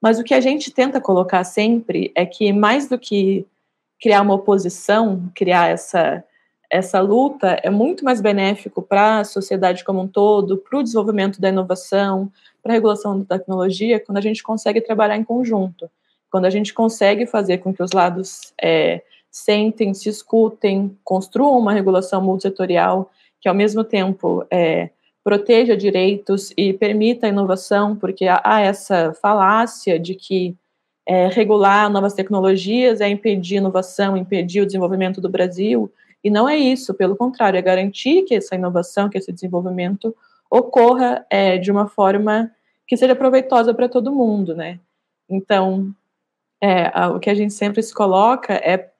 Mas 0.00 0.18
o 0.18 0.24
que 0.24 0.34
a 0.34 0.40
gente 0.40 0.70
tenta 0.70 1.00
colocar 1.00 1.44
sempre 1.44 2.12
é 2.14 2.26
que, 2.26 2.52
mais 2.52 2.88
do 2.88 2.98
que 2.98 3.46
criar 4.00 4.22
uma 4.22 4.34
oposição, 4.34 5.30
criar 5.34 5.68
essa, 5.68 6.22
essa 6.76 7.00
luta, 7.00 7.58
é 7.62 7.70
muito 7.70 8.04
mais 8.04 8.20
benéfico 8.20 8.82
para 8.82 9.20
a 9.20 9.24
sociedade 9.24 9.84
como 9.84 10.02
um 10.02 10.06
todo, 10.06 10.58
para 10.58 10.78
o 10.78 10.82
desenvolvimento 10.82 11.40
da 11.40 11.48
inovação, 11.48 12.30
para 12.62 12.72
a 12.72 12.74
regulação 12.74 13.20
da 13.20 13.38
tecnologia, 13.38 13.98
quando 13.98 14.18
a 14.18 14.20
gente 14.20 14.42
consegue 14.42 14.80
trabalhar 14.80 15.16
em 15.16 15.24
conjunto, 15.24 15.90
quando 16.30 16.44
a 16.44 16.50
gente 16.50 16.74
consegue 16.74 17.26
fazer 17.26 17.58
com 17.58 17.72
que 17.72 17.82
os 17.82 17.92
lados 17.92 18.52
é, 18.62 19.02
sentem, 19.30 19.94
se 19.94 20.08
escutem, 20.08 20.96
construam 21.02 21.58
uma 21.58 21.72
regulação 21.72 22.20
multissetorial 22.20 23.10
que, 23.40 23.48
ao 23.48 23.54
mesmo 23.54 23.82
tempo, 23.82 24.44
é, 24.50 24.90
proteja 25.24 25.76
direitos 25.76 26.52
e 26.56 26.72
permita 26.72 27.26
a 27.26 27.30
inovação, 27.30 27.96
porque 27.96 28.26
há 28.28 28.60
essa 28.60 29.14
falácia 29.14 29.98
de 29.98 30.14
que 30.14 30.54
é, 31.06 31.28
regular 31.28 31.88
novas 31.90 32.12
tecnologias 32.12 33.00
é 33.00 33.08
impedir 33.08 33.56
inovação, 33.56 34.16
impedir 34.16 34.60
o 34.60 34.66
desenvolvimento 34.66 35.20
do 35.20 35.28
Brasil, 35.28 35.90
e 36.26 36.30
não 36.30 36.48
é 36.48 36.56
isso, 36.56 36.92
pelo 36.92 37.14
contrário, 37.14 37.56
é 37.56 37.62
garantir 37.62 38.22
que 38.22 38.34
essa 38.34 38.56
inovação, 38.56 39.08
que 39.08 39.16
esse 39.16 39.30
desenvolvimento 39.30 40.12
ocorra 40.50 41.24
é, 41.30 41.56
de 41.56 41.70
uma 41.70 41.86
forma 41.86 42.50
que 42.84 42.96
seja 42.96 43.14
proveitosa 43.14 43.72
para 43.72 43.88
todo 43.88 44.12
mundo, 44.12 44.52
né? 44.52 44.80
Então, 45.30 45.94
é, 46.60 46.90
o 47.14 47.20
que 47.20 47.30
a 47.30 47.34
gente 47.34 47.54
sempre 47.54 47.80
se 47.80 47.94
coloca 47.94 48.54
é 48.54 48.90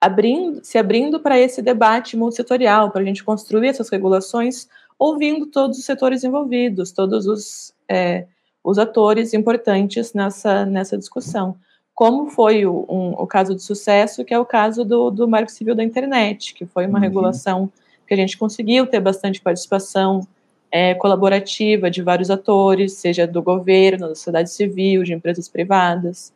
abrindo, 0.00 0.64
se 0.64 0.78
abrindo 0.78 1.18
para 1.18 1.36
esse 1.40 1.60
debate 1.60 2.16
multissetorial, 2.16 2.92
para 2.92 3.02
a 3.02 3.04
gente 3.04 3.24
construir 3.24 3.66
essas 3.66 3.88
regulações 3.88 4.68
ouvindo 4.96 5.46
todos 5.46 5.76
os 5.76 5.84
setores 5.84 6.22
envolvidos, 6.22 6.92
todos 6.92 7.26
os, 7.26 7.74
é, 7.88 8.28
os 8.62 8.78
atores 8.78 9.34
importantes 9.34 10.14
nessa, 10.14 10.64
nessa 10.64 10.96
discussão. 10.96 11.56
Como 11.94 12.26
foi 12.26 12.66
o, 12.66 12.84
um, 12.88 13.10
o 13.12 13.26
caso 13.26 13.54
de 13.54 13.62
sucesso, 13.62 14.24
que 14.24 14.34
é 14.34 14.38
o 14.38 14.44
caso 14.44 14.84
do, 14.84 15.10
do 15.10 15.28
Marco 15.28 15.50
Civil 15.50 15.74
da 15.74 15.84
Internet, 15.84 16.52
que 16.54 16.66
foi 16.66 16.86
uma 16.86 16.98
uhum. 16.98 17.04
regulação 17.04 17.72
que 18.06 18.12
a 18.12 18.16
gente 18.16 18.36
conseguiu 18.36 18.86
ter 18.86 19.00
bastante 19.00 19.40
participação 19.40 20.26
é, 20.70 20.92
colaborativa 20.94 21.88
de 21.88 22.02
vários 22.02 22.30
atores, 22.30 22.94
seja 22.94 23.26
do 23.26 23.40
governo, 23.40 24.08
da 24.08 24.14
sociedade 24.14 24.50
civil, 24.50 25.04
de 25.04 25.14
empresas 25.14 25.48
privadas. 25.48 26.32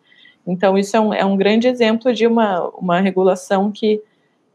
Então, 0.47 0.79
isso 0.79 0.97
é 0.97 1.01
um, 1.01 1.13
é 1.13 1.25
um 1.25 1.37
grande 1.37 1.67
exemplo 1.67 2.15
de 2.15 2.27
uma, 2.27 2.69
uma 2.71 3.01
regulação 3.01 3.71
que 3.73 4.01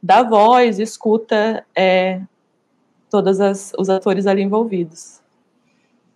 dá 0.01 0.23
voz, 0.23 0.79
escuta 0.79 1.65
é, 1.75 2.21
todos 3.09 3.37
os 3.77 3.89
atores 3.89 4.25
ali 4.25 4.41
envolvidos. 4.41 5.22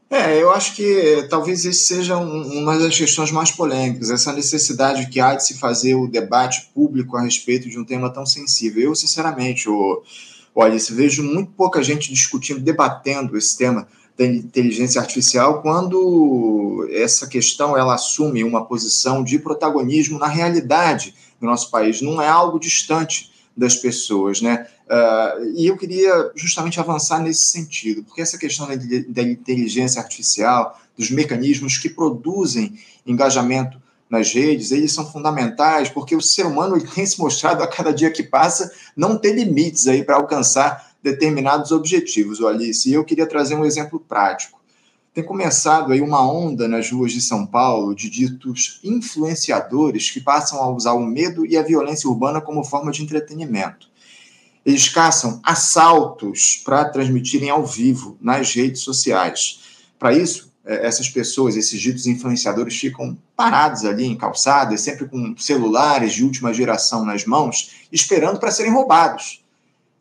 É, 0.10 0.42
eu 0.42 0.52
acho 0.52 0.74
que 0.74 1.28
talvez 1.30 1.66
esse 1.66 1.86
seja 1.86 2.18
um, 2.18 2.62
uma 2.62 2.78
das 2.80 2.98
questões 2.98 3.30
mais 3.30 3.52
polêmicas, 3.52 4.10
essa 4.10 4.32
necessidade 4.32 5.08
que 5.08 5.20
há 5.20 5.36
de 5.36 5.46
se 5.46 5.60
fazer 5.60 5.96
o 5.96 6.08
debate 6.08 6.70
público 6.74 7.18
a 7.18 7.22
respeito 7.22 7.68
de 7.70 7.78
um 7.78 7.84
tema 7.84 8.10
tão 8.10 8.26
sensível. 8.26 8.84
Eu, 8.84 8.96
sinceramente, 8.96 9.68
o, 9.68 10.02
olha, 10.56 10.78
vejo 10.92 11.24
muito 11.24 11.52
pouca 11.52 11.84
gente 11.84 12.14
discutindo, 12.14 12.62
debatendo 12.62 13.38
esse 13.38 13.58
tema 13.58 13.86
da 14.18 14.26
inteligência 14.26 15.02
artificial 15.02 15.62
quando 15.62 16.88
essa 16.92 17.28
questão 17.28 17.78
ela 17.78 17.94
assume 17.94 18.44
uma 18.46 18.66
posição 18.66 19.24
de 19.24 19.38
protagonismo 19.38 20.18
na 20.18 20.28
realidade 20.28 21.14
do 21.40 21.46
nosso 21.46 21.70
país, 21.70 22.02
não 22.02 22.22
é 22.22 22.28
algo 22.28 22.60
distante 22.60 23.30
das 23.56 23.76
pessoas, 23.76 24.42
né? 24.42 24.68
Uh, 24.88 25.52
e 25.56 25.68
eu 25.68 25.76
queria 25.76 26.32
justamente 26.34 26.80
avançar 26.80 27.22
nesse 27.22 27.46
sentido, 27.46 28.04
porque 28.04 28.22
essa 28.22 28.38
questão 28.38 28.68
da, 28.68 28.76
da 29.10 29.22
inteligência 29.22 30.02
artificial, 30.02 30.80
dos 30.98 31.12
mecanismos 31.12 31.78
que 31.78 31.90
produzem 31.90 32.80
engajamento 33.06 33.82
nas 34.10 34.34
redes, 34.34 34.72
eles 34.72 34.94
são 34.94 35.06
fundamentais, 35.06 35.90
porque 35.90 36.16
o 36.16 36.22
ser 36.22 36.46
humano 36.46 36.82
tem 36.96 37.06
se 37.06 37.20
mostrado 37.20 37.62
a 37.62 37.68
cada 37.68 37.92
dia 37.92 38.10
que 38.10 38.24
passa 38.24 38.72
não 38.96 39.18
ter 39.18 39.34
limites 39.34 39.88
aí 39.88 40.04
para 40.04 40.16
alcançar 40.16 40.92
determinados 41.04 41.72
objetivos, 41.72 42.42
Alice. 42.42 42.90
E 42.90 42.94
eu 42.94 43.04
queria 43.04 43.28
trazer 43.28 43.56
um 43.56 43.66
exemplo 43.66 44.00
prático. 44.00 44.58
Tem 45.14 45.24
começado 45.24 45.92
aí 45.92 46.00
uma 46.00 46.22
onda 46.32 46.68
nas 46.68 46.92
ruas 46.92 47.12
de 47.12 47.20
São 47.20 47.46
Paulo 47.46 47.96
de 47.96 48.10
ditos 48.10 48.80
influenciadores 48.84 50.12
que 50.12 50.22
passam 50.22 50.62
a 50.62 50.70
usar 50.70 50.94
o 50.94 51.06
medo 51.06 51.46
e 51.46 51.58
a 51.58 51.64
violência 51.64 52.10
urbana 52.10 52.40
como 52.40 52.64
forma 52.64 52.92
de 52.92 53.04
entretenimento. 53.04 53.90
Eles 54.68 54.90
caçam 54.90 55.40
assaltos 55.46 56.62
para 56.66 56.84
transmitirem 56.84 57.50
ao 57.50 57.66
vivo 57.66 58.18
nas 58.20 58.54
redes 58.54 58.82
sociais. 58.82 59.62
Para 59.98 60.12
isso, 60.12 60.52
é, 60.66 60.86
essas 60.86 61.08
pessoas, 61.08 61.56
esses 61.56 61.80
ditos 61.80 62.06
influenciadores, 62.06 62.78
ficam 62.78 63.18
parados 63.34 63.86
ali 63.86 64.04
em 64.04 64.18
calçadas, 64.18 64.82
sempre 64.82 65.08
com 65.08 65.34
celulares 65.38 66.12
de 66.12 66.26
última 66.26 66.54
geração 66.54 67.06
nas 67.06 67.24
mãos, 67.24 67.88
esperando 67.94 68.42
para 68.42 68.52
serem 68.52 68.74
roubados. 68.74 69.42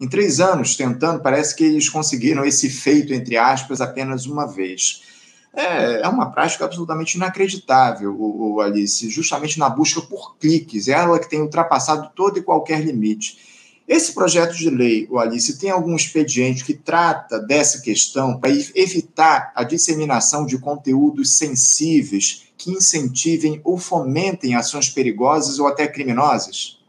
Em 0.01 0.09
três 0.09 0.41
anos 0.41 0.75
tentando, 0.75 1.23
parece 1.23 1.55
que 1.55 1.63
eles 1.63 1.89
conseguiram 1.89 2.45
esse 2.45 2.69
feito, 2.69 3.15
entre 3.15 3.37
aspas, 3.37 3.81
apenas 3.81 4.27
uma 4.27 4.49
vez. 4.49 5.01
É, 5.55 6.01
é 6.01 6.09
uma 6.09 6.33
prática 6.33 6.65
absolutamente 6.65 7.15
inacreditável, 7.15 8.13
o, 8.13 8.55
o 8.55 8.61
Alice, 8.61 9.09
justamente 9.11 9.61
na 9.61 9.71
busca 9.71 10.03
por 10.03 10.37
cliques. 10.39 10.89
É 10.89 10.95
ela 10.95 11.21
que 11.21 11.31
tem 11.31 11.41
ultrapassado 11.41 12.11
todo 12.17 12.37
e 12.41 12.43
qualquer 12.43 12.85
limite. 12.85 13.55
Esse 13.89 14.13
projeto 14.13 14.57
de 14.57 14.69
lei, 14.69 15.07
o 15.09 15.19
Alice, 15.19 15.59
tem 15.59 15.71
algum 15.71 15.95
expediente 15.95 16.65
que 16.65 16.75
trata 16.75 17.39
dessa 17.39 17.81
questão 17.81 18.39
para 18.41 18.51
evitar 18.51 19.53
a 19.55 19.63
disseminação 19.63 20.45
de 20.45 20.59
conteúdos 20.59 21.37
sensíveis 21.37 22.49
que 22.59 22.73
incentivem 22.73 23.61
ou 23.63 23.79
fomentem 23.79 24.57
ações 24.57 24.89
perigosas 24.89 25.61
ou 25.61 25.69
até 25.69 25.87
criminosas? 25.87 26.81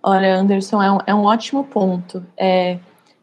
Olha, 0.00 0.36
Anderson, 0.36 0.80
é 0.80 0.92
um, 0.92 0.98
é 1.06 1.14
um 1.14 1.24
ótimo 1.24 1.64
ponto. 1.64 2.24
É, 2.36 2.78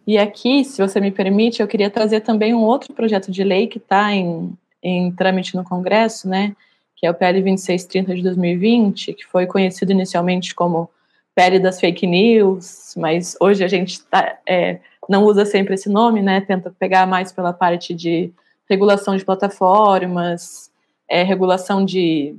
e 0.06 0.18
aqui, 0.18 0.66
se 0.66 0.82
você 0.82 1.00
me 1.00 1.12
permite, 1.12 1.62
eu 1.62 1.68
queria 1.68 1.90
trazer 1.90 2.22
também 2.22 2.54
um 2.54 2.64
outro 2.64 2.94
projeto 2.94 3.32
de 3.32 3.44
lei 3.44 3.68
que 3.68 3.78
está 3.78 4.12
em, 4.12 4.52
em 4.84 5.12
trâmite 5.12 5.56
no 5.56 5.64
Congresso, 5.64 6.28
né? 6.28 6.56
Que 6.96 7.06
é 7.06 7.12
o 7.12 7.14
PL 7.14 7.42
2630 7.42 8.16
de 8.16 8.24
2020, 8.24 9.14
que 9.14 9.26
foi 9.26 9.46
conhecido 9.46 9.92
inicialmente 9.92 10.54
como 10.54 10.90
PL 11.36 11.60
das 11.60 11.80
fake 11.80 12.06
news, 12.06 12.94
mas 12.98 13.36
hoje 13.40 13.64
a 13.64 13.68
gente 13.68 14.04
tá, 14.04 14.38
é, 14.48 14.80
não 15.08 15.24
usa 15.24 15.46
sempre 15.46 15.76
esse 15.76 15.90
nome, 15.90 16.22
né? 16.22 16.42
Tenta 16.42 16.74
pegar 16.78 17.08
mais 17.08 17.32
pela 17.32 17.54
parte 17.54 17.94
de 17.94 18.32
regulação 18.70 19.16
de 19.16 19.26
plataformas, 19.26 20.72
é, 21.10 21.24
regulação 21.24 21.84
de, 21.84 22.36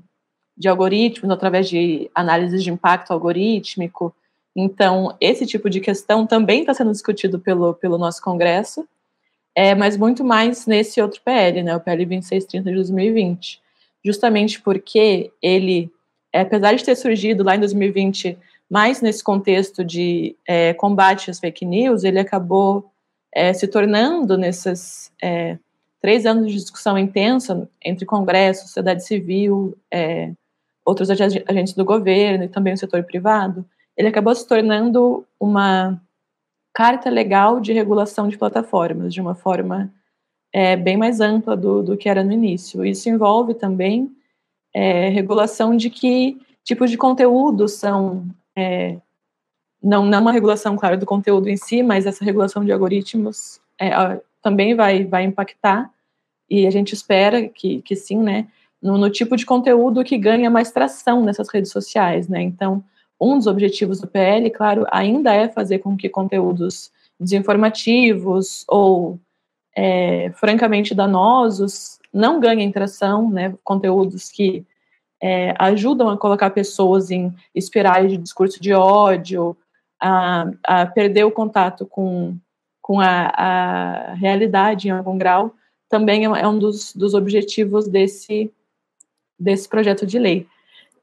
de 0.57 0.69
algoritmos 0.69 1.31
através 1.31 1.69
de 1.69 2.11
análises 2.15 2.63
de 2.63 2.71
impacto 2.71 3.13
algorítmico. 3.13 4.15
Então, 4.55 5.17
esse 5.21 5.47
tipo 5.47 5.69
de 5.71 5.81
questão 5.81 6.27
também 6.27 6.61
está 6.61 6.75
sendo 6.75 6.93
discutido 6.93 7.39
pelo, 7.39 7.75
pelo 7.75 7.99
nosso 7.99 8.23
Congresso, 8.23 8.87
é, 9.55 9.75
mas 9.75 9.97
muito 9.97 10.25
mais 10.25 10.67
nesse 10.67 11.01
outro 11.01 11.21
PL, 11.23 11.63
né, 11.63 11.77
o 11.77 11.81
PL 11.81 12.05
2630 12.07 12.71
de 12.71 12.77
2020, 12.77 13.61
justamente 14.05 14.61
porque 14.61 15.31
ele, 15.43 15.91
é, 16.33 16.41
apesar 16.41 16.75
de 16.75 16.85
ter 16.85 16.97
surgido 16.97 17.45
lá 17.45 17.57
em 17.57 17.61
2020 17.61 18.39
mais 18.73 19.03
nesse 19.03 19.23
contexto 19.23 19.85
de 19.85 20.35
é, 20.49 20.73
combate 20.73 21.31
às 21.31 21.39
fake 21.39 21.67
news, 21.67 22.05
ele 22.05 22.19
acabou 22.19 22.91
é, 23.31 23.53
se 23.53 23.69
tornando 23.69 24.39
nesses 24.39 25.13
é, 25.23 25.59
três 26.01 26.25
anos 26.25 26.51
de 26.51 26.57
discussão 26.57 26.97
intensa 26.97 27.69
entre 27.85 28.07
Congresso, 28.07 28.63
sociedade 28.63 29.05
civil, 29.05 29.77
é, 29.93 30.33
outros 30.87 31.11
agentes 31.11 31.75
do 31.75 31.85
governo 31.85 32.45
e 32.45 32.49
também 32.49 32.73
o 32.73 32.79
setor 32.79 33.05
privado, 33.05 33.63
ele 33.95 34.09
acabou 34.09 34.35
se 34.35 34.49
tornando 34.49 35.23
uma 35.39 36.01
carta 36.73 37.11
legal 37.11 37.61
de 37.61 37.75
regulação 37.75 38.27
de 38.27 38.39
plataformas, 38.39 39.13
de 39.13 39.21
uma 39.21 39.35
forma 39.35 39.93
é, 40.51 40.77
bem 40.77 40.97
mais 40.97 41.21
ampla 41.21 41.55
do, 41.55 41.83
do 41.83 41.95
que 41.95 42.09
era 42.09 42.25
no 42.25 42.33
início. 42.33 42.87
Isso 42.87 43.11
envolve 43.11 43.53
também 43.53 44.11
é, 44.75 45.11
regulação 45.11 45.77
de 45.77 45.91
que 45.91 46.41
tipos 46.65 46.91
de 46.91 46.97
conteúdo 46.97 47.69
são. 47.69 48.25
É, 48.57 48.99
não, 49.83 50.05
não 50.05 50.21
uma 50.21 50.33
regulação, 50.33 50.77
claro, 50.77 50.97
do 50.99 51.07
conteúdo 51.07 51.49
em 51.49 51.57
si, 51.57 51.83
mas 51.83 52.07
essa 52.07 52.25
regulação 52.25 52.65
de 52.65 52.71
algoritmos 52.71 53.61
é, 53.81 53.91
também 54.41 54.75
vai, 54.75 55.05
vai 55.05 55.25
impactar, 55.25 55.91
e 56.49 56.67
a 56.67 56.71
gente 56.71 56.93
espera 56.93 57.49
que, 57.49 57.83
que 57.83 57.97
sim, 57.97 58.19
né, 58.19 58.47
no, 58.81 58.99
no 58.99 59.11
tipo 59.11 59.37
de 59.37 59.47
conteúdo 59.47 60.05
que 60.05 60.19
ganha 60.19 60.51
mais 60.51 60.71
tração 60.71 61.25
nessas 61.25 61.49
redes 61.49 61.73
sociais, 61.73 62.29
né, 62.29 62.43
então 62.43 62.85
um 63.21 63.39
dos 63.39 63.47
objetivos 63.47 64.01
do 64.01 64.07
PL, 64.07 64.51
claro, 64.51 64.85
ainda 64.91 65.33
é 65.33 65.49
fazer 65.49 65.79
com 65.79 65.97
que 65.97 66.09
conteúdos 66.09 66.91
desinformativos 67.19 68.65
ou 68.69 69.19
é, 69.77 70.33
francamente 70.35 70.95
danosos 70.95 71.99
não 72.13 72.41
ganhem 72.41 72.71
tração, 72.71 73.31
né, 73.31 73.55
conteúdos 73.65 74.29
que 74.29 74.67
é, 75.23 75.55
ajudam 75.59 76.09
a 76.09 76.19
colocar 76.19 76.51
pessoas 76.51 77.11
em 77.13 77.33
espirais 77.55 78.11
de 78.11 78.17
discurso 78.17 78.61
de 78.61 78.75
ódio, 78.75 79.57
a, 80.01 80.51
a 80.65 80.87
perder 80.87 81.25
o 81.25 81.31
contato 81.31 81.87
com, 81.87 82.37
com 82.83 82.99
a, 82.99 83.29
a, 83.29 84.15
realidade 84.15 84.89
em 84.89 84.91
algum 84.91 85.17
grau, 85.17 85.55
também 85.89 86.27
é, 86.27 86.41
é 86.41 86.49
um 86.49 86.59
dos, 86.59 86.93
dos 86.93 87.15
objetivos 87.15 87.87
desse, 87.87 88.53
desse 89.39 89.69
projeto 89.69 90.05
de 90.05 90.19
lei. 90.19 90.49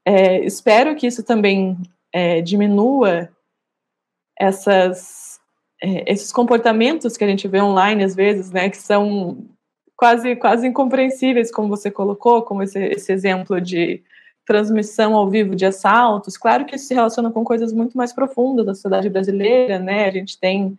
É, 0.04 0.44
espero 0.44 0.94
que 0.94 1.06
isso 1.06 1.22
também 1.22 1.78
é, 2.12 2.42
diminua 2.42 3.30
essas, 4.38 5.40
é, 5.82 6.12
esses 6.12 6.30
comportamentos 6.30 7.16
que 7.16 7.24
a 7.24 7.26
gente 7.26 7.48
vê 7.48 7.60
online 7.62 8.04
às 8.04 8.14
vezes, 8.14 8.50
né, 8.50 8.68
que 8.68 8.76
são 8.76 9.46
quase 10.00 10.34
quase 10.34 10.66
incompreensíveis, 10.66 11.52
como 11.52 11.68
você 11.68 11.90
colocou, 11.90 12.40
como 12.40 12.62
esse, 12.62 12.78
esse 12.78 13.12
exemplo 13.12 13.60
de 13.60 14.02
transmissão 14.46 15.14
ao 15.14 15.28
vivo 15.28 15.54
de 15.54 15.66
assaltos. 15.66 16.38
Claro 16.38 16.64
que 16.64 16.74
isso 16.74 16.86
se 16.86 16.94
relaciona 16.94 17.30
com 17.30 17.44
coisas 17.44 17.70
muito 17.70 17.98
mais 17.98 18.10
profundas 18.10 18.64
da 18.64 18.74
sociedade 18.74 19.10
brasileira, 19.10 19.78
né? 19.78 20.06
A 20.06 20.10
gente 20.10 20.40
tem 20.40 20.78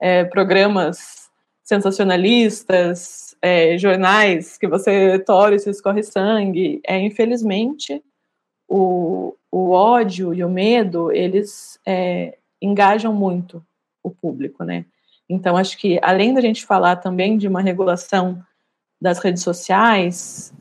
é, 0.00 0.24
programas 0.24 1.30
sensacionalistas, 1.62 3.36
é, 3.40 3.78
jornais 3.78 4.58
que 4.58 4.66
você 4.66 5.16
tora 5.20 5.54
e 5.54 5.60
se 5.60 5.70
escorre 5.70 6.02
sangue. 6.02 6.80
É, 6.84 6.98
infelizmente, 6.98 8.02
o, 8.68 9.36
o 9.48 9.70
ódio 9.70 10.34
e 10.34 10.42
o 10.42 10.50
medo, 10.50 11.12
eles 11.12 11.78
é, 11.86 12.36
engajam 12.60 13.14
muito 13.14 13.64
o 14.02 14.10
público, 14.10 14.64
né? 14.64 14.84
Então, 15.28 15.56
acho 15.56 15.78
que, 15.78 16.00
além 16.02 16.34
da 16.34 16.40
gente 16.40 16.66
falar 16.66 16.96
também 16.96 17.38
de 17.38 17.46
uma 17.46 17.60
regulação 17.60 18.42
das 19.00 19.18
redes 19.18 19.42
sociais, 19.42 20.52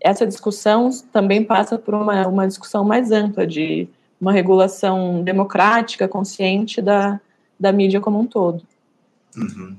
essa 0.00 0.26
discussão 0.26 0.90
também 1.12 1.44
passa 1.44 1.78
por 1.78 1.94
uma, 1.94 2.26
uma 2.26 2.46
discussão 2.46 2.84
mais 2.84 3.10
ampla 3.10 3.46
de 3.46 3.88
uma 4.20 4.32
regulação 4.32 5.22
democrática, 5.22 6.08
consciente 6.08 6.80
da, 6.80 7.20
da 7.58 7.72
mídia 7.72 8.00
como 8.00 8.18
um 8.18 8.26
todo. 8.26 8.62
Uhum. 9.36 9.76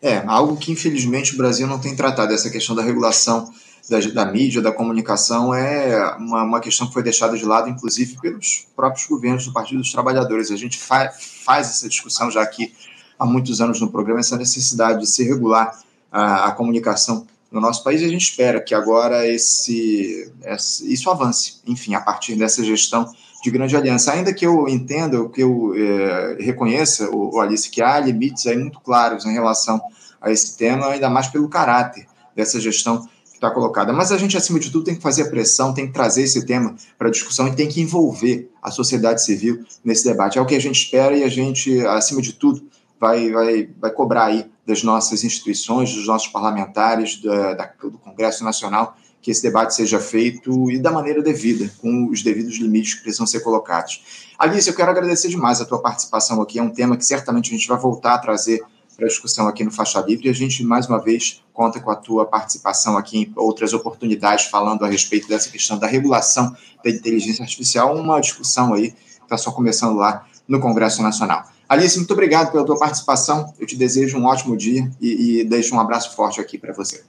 É, 0.00 0.18
algo 0.26 0.56
que 0.56 0.72
infelizmente 0.72 1.34
o 1.34 1.36
Brasil 1.36 1.66
não 1.66 1.78
tem 1.78 1.94
tratado, 1.94 2.32
essa 2.32 2.50
questão 2.50 2.74
da 2.74 2.82
regulação 2.82 3.52
da, 3.88 3.98
da 4.00 4.26
mídia, 4.30 4.62
da 4.62 4.70
comunicação, 4.70 5.52
é 5.52 6.14
uma, 6.16 6.42
uma 6.44 6.60
questão 6.60 6.86
que 6.86 6.92
foi 6.92 7.02
deixada 7.02 7.36
de 7.36 7.44
lado, 7.44 7.68
inclusive, 7.68 8.16
pelos 8.20 8.66
próprios 8.76 9.06
governos 9.06 9.46
do 9.46 9.52
Partido 9.52 9.78
dos 9.78 9.90
Trabalhadores. 9.90 10.50
A 10.50 10.56
gente 10.56 10.78
fa 10.78 11.10
faz 11.44 11.68
essa 11.68 11.88
discussão 11.88 12.30
já 12.30 12.42
aqui 12.42 12.74
há 13.18 13.26
muitos 13.26 13.60
anos 13.60 13.80
no 13.80 13.90
programa, 13.90 14.20
essa 14.20 14.36
necessidade 14.36 15.00
de 15.00 15.06
se 15.06 15.24
regular 15.24 15.78
a, 16.10 16.46
a 16.46 16.52
comunicação 16.52 17.26
no 17.50 17.60
nosso 17.60 17.82
país, 17.82 18.02
e 18.02 18.04
a 18.04 18.08
gente 18.08 18.22
espera 18.22 18.60
que 18.60 18.74
agora 18.74 19.26
esse, 19.26 20.30
esse, 20.44 20.92
isso 20.92 21.08
avance, 21.10 21.60
enfim, 21.66 21.94
a 21.94 22.00
partir 22.00 22.36
dessa 22.36 22.62
gestão 22.62 23.10
de 23.42 23.50
grande 23.50 23.76
aliança. 23.76 24.12
Ainda 24.12 24.34
que 24.34 24.46
eu 24.46 24.68
entenda, 24.68 25.26
que 25.28 25.42
eu 25.42 25.72
é, 25.74 26.36
reconheça, 26.40 27.08
o, 27.10 27.36
o 27.36 27.40
Alice, 27.40 27.70
que 27.70 27.80
há 27.80 27.98
limites 28.00 28.46
aí 28.46 28.56
muito 28.56 28.80
claros 28.80 29.24
em 29.24 29.32
relação 29.32 29.80
a 30.20 30.30
esse 30.30 30.56
tema, 30.56 30.88
ainda 30.88 31.08
mais 31.08 31.28
pelo 31.28 31.48
caráter 31.48 32.06
dessa 32.34 32.60
gestão 32.60 33.08
está 33.38 33.50
colocada. 33.50 33.92
Mas 33.92 34.12
a 34.12 34.18
gente, 34.18 34.36
acima 34.36 34.58
de 34.58 34.70
tudo, 34.70 34.84
tem 34.84 34.96
que 34.96 35.02
fazer 35.02 35.22
a 35.22 35.30
pressão, 35.30 35.72
tem 35.72 35.86
que 35.86 35.92
trazer 35.92 36.22
esse 36.22 36.44
tema 36.44 36.74
para 36.98 37.08
discussão 37.08 37.48
e 37.48 37.54
tem 37.54 37.68
que 37.68 37.80
envolver 37.80 38.50
a 38.60 38.70
sociedade 38.70 39.22
civil 39.22 39.64
nesse 39.84 40.04
debate. 40.04 40.38
É 40.38 40.42
o 40.42 40.46
que 40.46 40.56
a 40.56 40.60
gente 40.60 40.82
espera 40.82 41.16
e 41.16 41.22
a 41.22 41.28
gente, 41.28 41.80
acima 41.86 42.20
de 42.20 42.32
tudo, 42.32 42.62
vai, 43.00 43.30
vai, 43.30 43.70
vai 43.80 43.90
cobrar 43.92 44.26
aí 44.26 44.46
das 44.68 44.82
nossas 44.82 45.24
instituições, 45.24 45.94
dos 45.94 46.06
nossos 46.06 46.28
parlamentares, 46.28 47.16
da, 47.22 47.54
da, 47.54 47.72
do 47.82 47.96
Congresso 47.96 48.44
Nacional, 48.44 48.94
que 49.22 49.30
esse 49.30 49.42
debate 49.42 49.74
seja 49.74 49.98
feito 49.98 50.70
e 50.70 50.78
da 50.78 50.92
maneira 50.92 51.22
devida, 51.22 51.72
com 51.78 52.10
os 52.10 52.22
devidos 52.22 52.58
limites 52.58 52.92
que 52.92 53.02
precisam 53.02 53.26
ser 53.26 53.40
colocados. 53.40 54.28
Alice, 54.38 54.68
eu 54.68 54.76
quero 54.76 54.90
agradecer 54.90 55.28
demais 55.28 55.58
a 55.62 55.64
tua 55.64 55.80
participação 55.80 56.42
aqui. 56.42 56.58
É 56.58 56.62
um 56.62 56.68
tema 56.68 56.98
que 56.98 57.04
certamente 57.06 57.48
a 57.48 57.56
gente 57.56 57.66
vai 57.66 57.78
voltar 57.78 58.14
a 58.14 58.18
trazer 58.18 58.62
para 58.94 59.06
a 59.06 59.08
discussão 59.08 59.48
aqui 59.48 59.64
no 59.64 59.70
Faixa 59.70 60.00
Livre. 60.02 60.26
E 60.26 60.30
a 60.30 60.34
gente, 60.34 60.62
mais 60.62 60.86
uma 60.86 61.02
vez, 61.02 61.42
conta 61.54 61.80
com 61.80 61.90
a 61.90 61.96
tua 61.96 62.26
participação 62.26 62.98
aqui 62.98 63.20
em 63.20 63.32
outras 63.36 63.72
oportunidades, 63.72 64.44
falando 64.44 64.84
a 64.84 64.88
respeito 64.88 65.26
dessa 65.26 65.48
questão 65.48 65.78
da 65.78 65.86
regulação 65.86 66.54
da 66.84 66.90
inteligência 66.90 67.42
artificial, 67.42 67.96
uma 67.96 68.20
discussão 68.20 68.74
aí 68.74 68.90
que 68.90 69.22
está 69.22 69.38
só 69.38 69.50
começando 69.50 69.96
lá 69.96 70.26
no 70.48 70.58
Congresso 70.58 71.02
Nacional. 71.02 71.44
Alice, 71.68 71.98
muito 71.98 72.12
obrigado 72.12 72.50
pela 72.50 72.64
tua 72.64 72.78
participação. 72.78 73.52
Eu 73.60 73.66
te 73.66 73.76
desejo 73.76 74.16
um 74.16 74.24
ótimo 74.24 74.56
dia 74.56 74.90
e, 75.00 75.40
e 75.40 75.44
deixo 75.44 75.74
um 75.74 75.80
abraço 75.80 76.16
forte 76.16 76.40
aqui 76.40 76.56
para 76.56 76.72
você. 76.72 77.04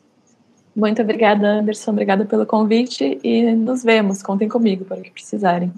Muito 0.76 1.02
obrigada, 1.02 1.48
Anderson. 1.48 1.92
Obrigada 1.92 2.26
pelo 2.26 2.46
convite 2.46 3.20
e 3.24 3.54
nos 3.56 3.84
vemos. 3.84 4.22
Contem 4.22 4.50
comigo 4.50 4.84
para 4.84 5.00
o 5.00 5.02
que 5.02 5.12
precisarem. 5.12 5.74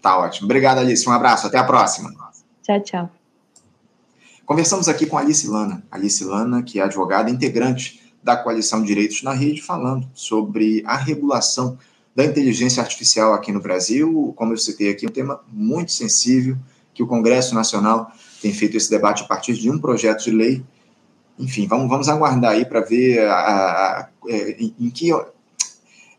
Tá 0.00 0.18
ótimo. 0.18 0.46
Obrigado, 0.46 0.78
Alice. 0.78 1.08
Um 1.08 1.12
abraço. 1.12 1.46
Até 1.46 1.58
a 1.58 1.64
próxima. 1.64 2.10
Tchau, 2.62 2.80
tchau. 2.80 3.10
Conversamos 4.44 4.88
aqui 4.88 5.06
com 5.06 5.16
Alice 5.16 5.46
Lana. 5.46 5.82
Alice 5.90 6.22
Lana, 6.22 6.62
que 6.62 6.78
é 6.78 6.82
advogada 6.82 7.30
integrante 7.30 8.02
da 8.22 8.36
Coalição 8.36 8.82
Direitos 8.82 9.22
na 9.22 9.32
Rede, 9.32 9.62
falando 9.62 10.08
sobre 10.14 10.82
a 10.86 10.96
regulação 10.96 11.78
da 12.14 12.24
inteligência 12.24 12.82
artificial 12.82 13.34
aqui 13.34 13.52
no 13.52 13.60
Brasil. 13.60 14.32
Como 14.36 14.52
eu 14.52 14.56
citei 14.56 14.90
aqui, 14.90 15.06
um 15.06 15.10
tema 15.10 15.40
muito 15.50 15.92
sensível, 15.92 16.56
que 16.94 17.02
o 17.02 17.06
Congresso 17.06 17.54
Nacional 17.54 18.10
tem 18.40 18.52
feito 18.52 18.76
esse 18.76 18.88
debate 18.88 19.24
a 19.24 19.26
partir 19.26 19.54
de 19.54 19.70
um 19.70 19.78
projeto 19.78 20.24
de 20.24 20.30
lei. 20.30 20.62
Enfim, 21.38 21.66
vamos, 21.66 21.88
vamos 21.88 22.08
aguardar 22.08 22.52
aí 22.52 22.64
para 22.64 22.80
ver 22.80 23.26
a, 23.26 23.34
a, 23.34 24.00
a, 24.00 24.08
é, 24.28 24.56
em, 24.60 24.90
que. 24.90 25.10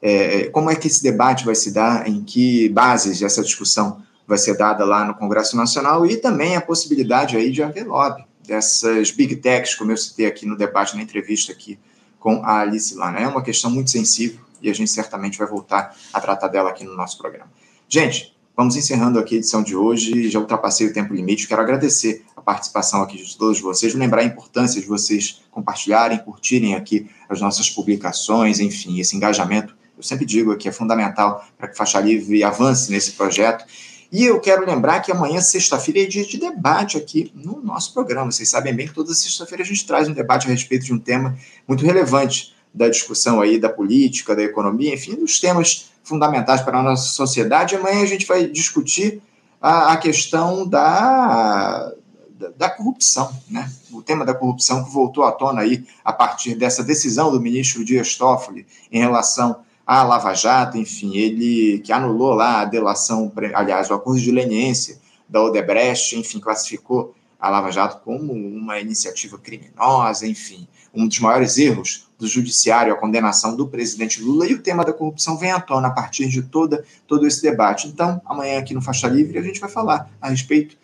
É, 0.02 0.50
como 0.50 0.70
é 0.70 0.76
que 0.76 0.88
esse 0.88 1.02
debate 1.02 1.46
vai 1.46 1.56
se 1.56 1.72
dar, 1.72 2.08
em 2.08 2.24
que 2.24 2.68
bases 2.70 3.22
essa 3.22 3.42
discussão 3.42 4.04
vai 4.28 4.38
ser 4.38 4.58
dada 4.58 4.84
lá 4.84 5.06
no 5.06 5.16
Congresso 5.16 5.56
Nacional 5.56 6.06
e 6.06 6.18
também 6.18 6.56
a 6.56 6.62
possibilidade 6.62 7.38
aí 7.38 7.52
de 7.52 7.64
haver 7.64 7.88
lobby 7.88 8.26
dessas 8.46 9.12
big 9.12 9.38
techs, 9.38 9.76
como 9.76 9.92
eu 9.92 9.98
citei 9.98 10.26
aqui 10.26 10.46
no 10.46 10.58
debate, 10.58 10.96
na 10.96 11.02
entrevista 11.02 11.52
aqui 11.52 11.80
com 12.20 12.44
a 12.44 12.62
Alice 12.62 12.96
Lana. 12.96 13.20
É 13.20 13.28
uma 13.28 13.44
questão 13.44 13.70
muito 13.70 13.92
sensível 13.92 14.40
e 14.62 14.70
a 14.70 14.74
gente 14.74 14.90
certamente 14.90 15.38
vai 15.38 15.48
voltar 15.48 15.96
a 16.12 16.20
tratar 16.20 16.48
dela 16.48 16.70
aqui 16.70 16.84
no 16.84 16.96
nosso 16.96 17.18
programa. 17.18 17.52
Gente, 17.88 18.35
vamos 18.56 18.76
encerrando 18.76 19.20
aqui 19.20 19.36
a 19.36 19.38
edição 19.38 19.62
de 19.62 19.76
hoje, 19.76 20.30
já 20.30 20.39
ultrapassei 20.39 20.88
o 20.88 20.94
tempo 20.94 21.13
limite, 21.13 21.48
quero 21.48 21.62
agradecer 21.62 22.24
a 22.36 22.41
participação 22.41 23.02
aqui 23.02 23.18
de 23.18 23.38
todos 23.38 23.60
vocês, 23.60 23.94
lembrar 23.94 24.22
a 24.22 24.26
importância 24.26 24.80
de 24.80 24.88
vocês 24.88 25.41
compartilharem, 25.52 26.18
curtirem 26.20 26.76
aqui 26.76 27.10
as 27.28 27.41
nossas 27.41 27.70
publicações, 27.70 28.60
enfim, 28.60 29.00
esse 29.00 29.15
engajamento, 29.15 29.76
eu 29.98 30.04
sempre 30.04 30.26
digo 30.26 30.56
que 30.58 30.68
é 30.68 30.72
fundamental 30.72 31.46
para 31.58 31.68
que 31.68 31.78
Faixa 31.78 32.00
Livre 32.00 32.44
avance 32.44 32.91
nesse 32.91 33.13
projeto. 33.13 33.65
E 34.12 34.24
eu 34.24 34.39
quero 34.39 34.65
lembrar 34.65 35.00
que 35.00 35.12
amanhã, 35.12 35.41
sexta-feira, 35.41 36.02
é 36.02 36.06
dia 36.06 36.26
de 36.26 36.38
debate 36.38 36.98
aqui 36.98 37.32
no 37.34 37.62
nosso 37.62 37.94
programa. 37.94 38.32
Vocês 38.32 38.50
sabem 38.50 38.74
bem 38.74 38.88
que 38.88 38.94
toda 38.94 39.13
sexta-feira 39.13 39.63
a 39.63 39.65
gente 39.65 39.86
traz 39.86 40.08
um 40.08 40.13
debate 40.13 40.48
a 40.48 40.50
respeito 40.50 40.86
de 40.86 40.94
um 40.94 41.00
tema 41.00 41.38
muito 41.68 41.86
relevante 41.86 42.54
da 42.74 42.89
discussão 42.89 43.39
aí 43.39 43.58
da 43.58 43.70
política, 43.70 44.36
da 44.36 44.44
economia, 44.44 44.94
enfim, 44.94 45.15
dos 45.15 45.39
temas 45.39 45.91
fundamentais 46.06 46.62
para 46.62 46.80
a 46.80 46.84
nossa 46.84 47.10
sociedade. 47.10 47.76
Amanhã 47.76 48.02
a 48.02 48.06
gente 48.06 48.26
vai 48.26 48.46
discutir 48.48 49.22
a, 49.62 49.94
a 49.94 49.98
questão 49.98 50.65
da, 50.65 51.91
da, 52.30 52.50
da, 52.56 52.70
corrupção, 52.70 53.36
né? 53.50 53.70
O 53.91 54.02
tema 54.02 54.24
da 54.24 54.34
corrupção 54.34 54.86
que 54.86 54.91
voltou 54.91 55.24
à 55.24 55.32
tona 55.32 55.62
aí 55.62 55.86
a 56.04 56.13
partir 56.13 56.56
dessa 56.56 56.84
decisão 56.84 57.32
do 57.32 57.41
ministro 57.41 57.84
Dias 57.84 58.15
Toffoli 58.15 58.65
em 58.91 59.00
relação 59.00 59.58
à 59.86 60.04
Lava 60.04 60.34
Jato, 60.34 60.78
enfim, 60.78 61.15
ele 61.18 61.80
que 61.80 61.91
anulou 61.91 62.34
lá 62.34 62.62
a 62.62 62.65
delação, 62.65 63.32
aliás, 63.54 63.89
o 63.89 63.94
acordo 63.94 64.22
de 64.22 64.32
leniência 64.32 65.00
da 65.28 65.41
Odebrecht, 65.44 66.15
enfim, 66.15 66.39
classificou 66.39 67.15
a 67.39 67.50
Lava 67.50 67.72
Jato 67.72 68.02
como 68.04 68.34
uma 68.34 68.80
iniciativa 68.80 69.38
criminosa, 69.38 70.28
enfim, 70.28 70.68
um 70.96 71.08
dos 71.08 71.20
maiores 71.20 71.58
erros 71.58 72.08
do 72.18 72.28
judiciário, 72.28 72.94
a 72.94 72.98
condenação 72.98 73.56
do 73.56 73.68
presidente 73.68 74.22
Lula, 74.22 74.48
e 74.48 74.54
o 74.54 74.62
tema 74.62 74.86
da 74.86 74.94
corrupção 74.94 75.38
vem 75.38 75.52
à 75.52 75.60
tona 75.60 75.90
a 75.90 75.92
partir 75.92 76.28
de 76.28 76.42
toda, 76.42 76.86
todo 77.06 77.28
esse 77.28 77.42
debate. 77.42 77.88
Então, 77.88 78.22
amanhã 78.26 78.60
aqui 78.60 78.74
no 78.74 78.82
Faixa 78.82 79.08
Livre, 79.08 79.38
a 79.38 79.42
gente 79.42 79.60
vai 79.60 79.70
falar 79.70 80.10
a 80.22 80.30
respeito 80.30 80.78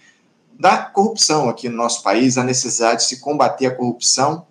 da 0.59 0.77
corrupção 0.77 1.49
aqui 1.49 1.69
no 1.69 1.77
nosso 1.77 2.03
país, 2.03 2.37
a 2.37 2.43
necessidade 2.43 3.01
de 3.01 3.07
se 3.07 3.19
combater 3.19 3.65
a 3.65 3.75
corrupção 3.75 4.45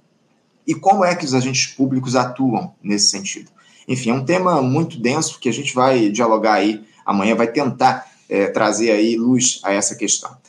e 0.66 0.74
como 0.74 1.04
é 1.04 1.14
que 1.14 1.24
os 1.24 1.34
agentes 1.34 1.66
públicos 1.66 2.16
atuam 2.16 2.74
nesse 2.82 3.08
sentido. 3.08 3.50
Enfim, 3.86 4.10
é 4.10 4.14
um 4.14 4.24
tema 4.24 4.62
muito 4.62 4.98
denso 4.98 5.38
que 5.38 5.48
a 5.48 5.52
gente 5.52 5.74
vai 5.74 6.08
dialogar 6.08 6.54
aí 6.54 6.84
amanhã, 7.04 7.34
vai 7.34 7.48
tentar 7.48 8.10
é, 8.28 8.46
trazer 8.46 8.90
aí 8.90 9.16
luz 9.16 9.60
a 9.64 9.72
essa 9.72 9.94
questão. 9.94 10.39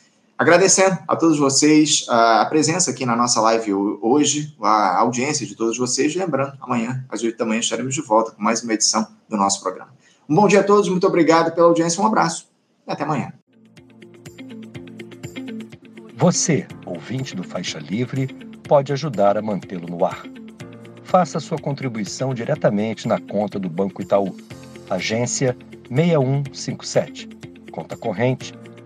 Agradecendo 0.42 0.98
a 1.08 1.16
todos 1.16 1.38
vocês 1.38 2.04
a 2.10 2.44
presença 2.48 2.90
aqui 2.90 3.06
na 3.06 3.16
nossa 3.16 3.40
live 3.42 3.76
hoje, 4.02 4.56
a 4.60 4.98
audiência 4.98 5.46
de 5.46 5.56
todos 5.56 5.78
vocês. 5.78 6.16
Lembrando, 6.16 6.58
amanhã, 6.60 7.06
às 7.10 7.22
8 7.22 7.38
da 7.38 7.46
manhã, 7.46 7.60
estaremos 7.60 7.94
de 7.94 8.02
volta 8.02 8.32
com 8.32 8.42
mais 8.42 8.64
uma 8.64 8.74
edição 8.74 9.08
do 9.30 9.38
nosso 9.38 9.62
programa. 9.62 9.94
Um 10.28 10.34
bom 10.34 10.48
dia 10.48 10.62
a 10.62 10.64
todos, 10.64 10.90
muito 10.90 11.06
obrigado 11.06 11.54
pela 11.54 11.68
audiência, 11.68 12.02
um 12.02 12.08
abraço 12.08 12.48
e 12.88 12.92
até 12.92 13.04
amanhã. 13.04 13.32
Você, 16.16 16.66
ouvinte 16.88 17.36
do 17.36 17.44
Faixa 17.44 17.78
Livre, 17.78 18.26
pode 18.68 18.92
ajudar 18.92 19.38
a 19.38 19.44
mantê-lo 19.44 19.88
no 19.88 20.04
ar. 20.04 20.24
Faça 21.04 21.40
sua 21.40 21.60
contribuição 21.60 22.34
diretamente 22.34 23.08
na 23.08 23.20
conta 23.20 23.60
do 23.60 23.70
Banco 23.70 24.02
Itaú, 24.02 24.36
agência 24.90 25.56
6157, 25.88 27.30
conta 27.72 27.96
corrente 27.96 28.60